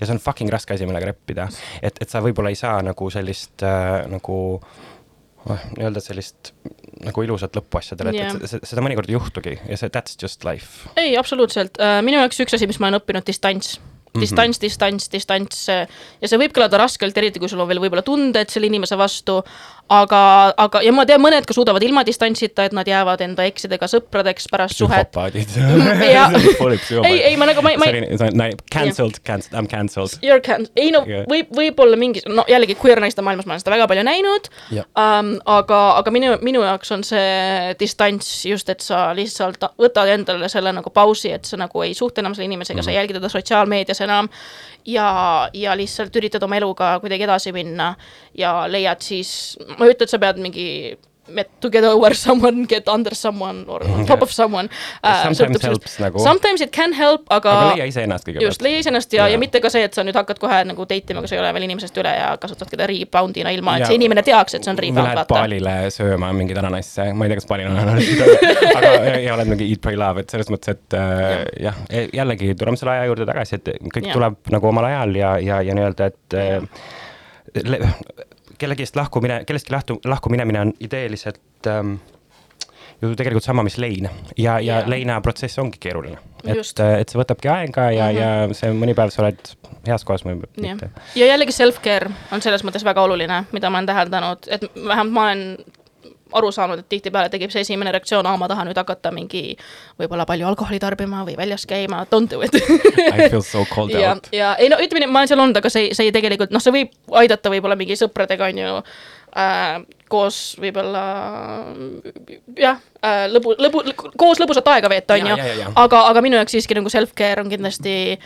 [0.00, 1.46] ja see on fucking raske asi, millega leppida,
[1.78, 4.38] et, et sa võib-olla ei saa nagu sellist äh, nagu
[5.44, 6.50] noh, nii-öelda sellist
[7.04, 8.34] nagu ilusat lõppu asjadele, et yeah.
[8.42, 10.88] et seda mõnikord ei juhtugi ja see that's just life.
[10.98, 13.76] ei, absoluutselt, minu jaoks üks asi, mis ma olen õppinud, distants.
[14.20, 18.52] distants, distants, distants ja see võib kõlada raskelt, eriti kui sul on veel võib-olla tunded
[18.52, 19.40] selle inimese vastu.
[19.90, 20.20] aga,
[20.56, 24.46] aga ja ma tean, mõned ka suudavad ilma distantsita, et nad jäävad enda eksidega sõpradeks
[24.48, 25.10] pärast suhet.
[26.14, 26.30] Ja-.
[27.08, 30.16] ei, ei, ma nagu, ma, ma Cancelled, cancelled, I m cancelled.
[30.22, 31.26] You're can-, ei no Jah.
[31.30, 34.88] võib, võib-olla mingi, no jällegi queer naiste maailmas ma olen seda väga palju näinud Jah.
[34.96, 35.34] um,.
[35.50, 40.72] aga, aga minu, minu jaoks on see distants just, et sa lihtsalt võtad endale selle
[40.76, 42.88] nagu pausi, et sa nagu ei suhtle enam selle inimesega mm, -hmm.
[42.88, 44.28] sa ei jälgi teda sotsiaalmeedias enam.
[44.84, 47.94] ja, ja lihtsalt üritad oma eluga kuidagi edasi minna
[48.36, 50.66] ja leiad siis, ma ei ütle, et sa pead mingi
[51.28, 54.68] met to get over someone, get under someone or on top of someone
[55.02, 55.22] uh,.
[55.32, 56.18] Sometimes helps nagu.
[56.20, 58.62] Sometimes it can help, aga, aga leia iseennast just, kõigepealt.
[58.66, 61.14] leia iseennast ja, ja, ja mitte ka see, et sa nüüd hakkad kohe nagu date
[61.14, 63.90] ima, kui sa ei ole veel inimesest üle ja kasutad keda rebound'ina ilma, et Ja-
[63.92, 67.40] see inimene teaks, et see on rebound, lähed baalile sööma mingeid ananasse, ma ei tea,
[67.40, 68.20] kas baalil on ananasid,
[68.74, 68.92] aga
[69.26, 71.80] ja oled mingi eat, pray, love, et selles mõttes, et äh, jah,
[72.20, 74.18] jällegi tuleme selle aja juurde tagasi, et kõik Jah.
[74.18, 76.94] tuleb nagu omal ajal ja, ja, ja nii-öelda, et äh,
[78.54, 81.96] le- kellegist lahkumine, kellestki lahtu, lahku minemine on ideeliselt ähm,
[83.02, 84.90] ju tegelikult sama, mis lein ja, ja Jaa.
[84.90, 86.18] leina protsess ongi keeruline.
[86.44, 88.50] et Just., et see võtabki aega ja mm, -hmm.
[88.50, 89.54] ja see mõni päev sa oled
[89.86, 93.86] heas kohas, jah mitte., ja jällegi self-care on selles mõttes väga oluline, mida ma olen
[93.86, 95.56] täheldanud, et vähemalt ma olen
[96.34, 99.56] aru saanud, et tihtipeale tekib see esimene reaktsioon, aa, ma tahan nüüd hakata mingi
[100.00, 102.54] võib-olla palju alkoholi tarbima või väljas käima, don't do it.
[102.54, 105.60] I feel so called ja out., ja ei no ütleme nii, ma olen seal olnud,
[105.60, 110.40] aga see, see tegelikult noh, see võib aidata võib-olla mingi sõpradega on ju äh, koos
[110.62, 111.04] võib-olla
[112.58, 113.84] jah äh,, lõbu, lõbu,
[114.20, 115.38] koos lõbusat aega veeta, on ju
[115.70, 118.18] aga, aga minu jaoks siiski nagu self-care on kindlasti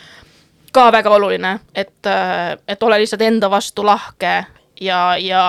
[0.72, 2.08] ka väga oluline, et,
[2.68, 4.32] et ole lihtsalt enda vastu lahke
[4.80, 5.42] ja, ja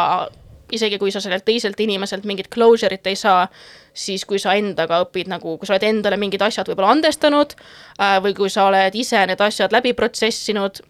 [0.76, 3.48] isegi kui sa sellelt teiselt inimeselt mingit closure'it ei saa,
[3.94, 8.18] siis kui sa endaga õpid nagu, kui sa oled endale mingid asjad võib-olla andestanud äh,
[8.24, 10.82] või kui sa oled ise need asjad läbi protsessinud,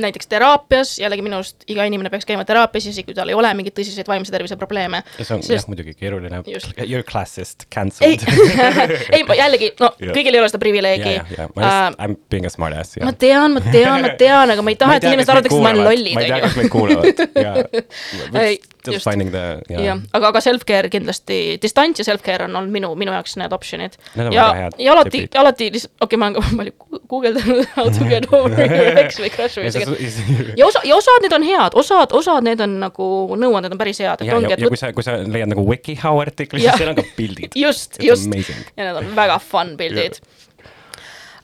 [0.00, 3.52] näiteks teraapias, jällegi minu arust iga inimene peaks käima teraapias, isegi kui tal ei ole
[3.54, 5.02] mingeid tõsiseid vaimse tervise probleeme.
[5.18, 6.72] ja see on jah, muidugi keeruline Just.
[6.90, 8.24] You are classist, ei cancelled.
[9.14, 10.14] ei ma jällegi, no Jah.
[10.16, 12.98] kõigil ei ole seda privileegi ja ma Äh, just, I m being a smart ass,
[13.00, 13.18] ma jah.
[13.24, 15.88] tean, ma tean, ma tean, aga ma ei taha, et inimesed arvaks, et ma olen
[15.88, 19.04] lollid, ma ei tea, kas meid kuulavad still just.
[19.08, 23.14] finding the, jah jah, aga, aga self-care kindlasti, distants ja self-care on olnud minu, minu
[23.16, 24.46] jaoks need on ja
[24.78, 28.28] ja alati alati lihtsalt, okei okay,, ma olen ka palju gu- guugeldanud how to get
[28.32, 29.70] over your ex või crush või.
[29.88, 33.08] ja, ja osa, ja osad need on head, osad, osad need on nagu
[33.40, 36.62] nõuanded on päris head, ja, ja et kui sa, kui sa leiad nagu WikiHow artikli,
[36.64, 37.56] siis seal on ka pildid.
[37.64, 40.20] just, just ja need on väga fun pildid.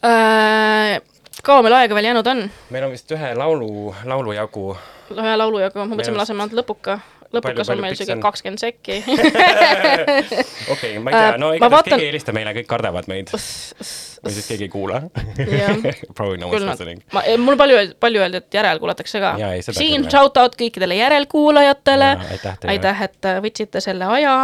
[0.01, 2.45] kaua meil aega veel jäänud on?
[2.75, 4.67] meil on vist ühe laulu, laulu jagu.
[5.17, 7.01] ühe laulu jagu, ma mõtlesin, me laseme ainult lõpuka.
[7.35, 8.23] Lõpukas palju on meil on?
[8.25, 9.01] kakskümmend sekki.
[10.75, 13.09] okei, ma ei tea, no Äh, ma igatahes vaatan- keegi ei helista meile, kõik kardavad
[13.11, 13.31] meid.
[13.31, 15.01] või siis keegi ei kuula.
[16.17, 19.35] Probably no one's listening., ma, mul palju, palju öeldi, et järelkuulatakse ka
[19.71, 22.11] siin shout out kõikidele järelkuulajatele
[22.75, 24.35] aitäh et äh, võtsite selle aja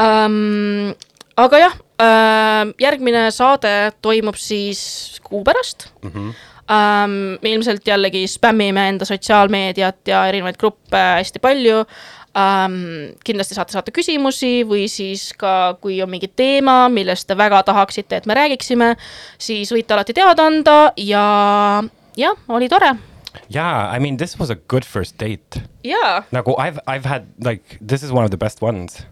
[0.00, 0.94] um,.
[1.36, 6.10] aga jah uh,, järgmine saade toimub siis kuu pärast mm.
[6.10, 6.34] -hmm.
[6.70, 7.38] um,.
[7.42, 12.76] ilmselt jällegi spämmime enda sotsiaalmeediat ja erinevaid gruppe hästi palju um,.
[13.24, 18.16] kindlasti saate saata küsimusi või siis ka, kui on mingi teema, millest te väga tahaksite,
[18.16, 18.94] et me räägiksime,
[19.38, 21.24] siis võite alati teada anda ja
[22.16, 22.94] jah, oli tore
[23.50, 25.62] jaa, I mean this was a good first date.
[25.84, 29.06] ja, nagu I've, I've had like this is one of the best ones.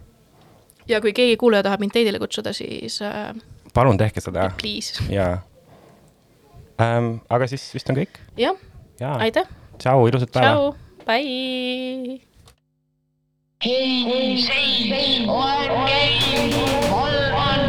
[0.87, 3.33] ja kui keegi kuulaja tahab mind teidile kutsuda, siis uh,
[3.73, 5.41] palun tehke seda please, jaa
[6.83, 7.09] ähm,.
[7.29, 8.21] aga siis vist on kõik?
[8.39, 8.59] jah
[8.99, 9.47] ja., aitäh.
[9.79, 10.53] tšau, ilusat päeva.
[10.53, 10.75] tšau,
[11.07, 12.19] bye.
[13.63, 16.51] hei, seis, olen Kein,
[16.91, 17.62] Valvan.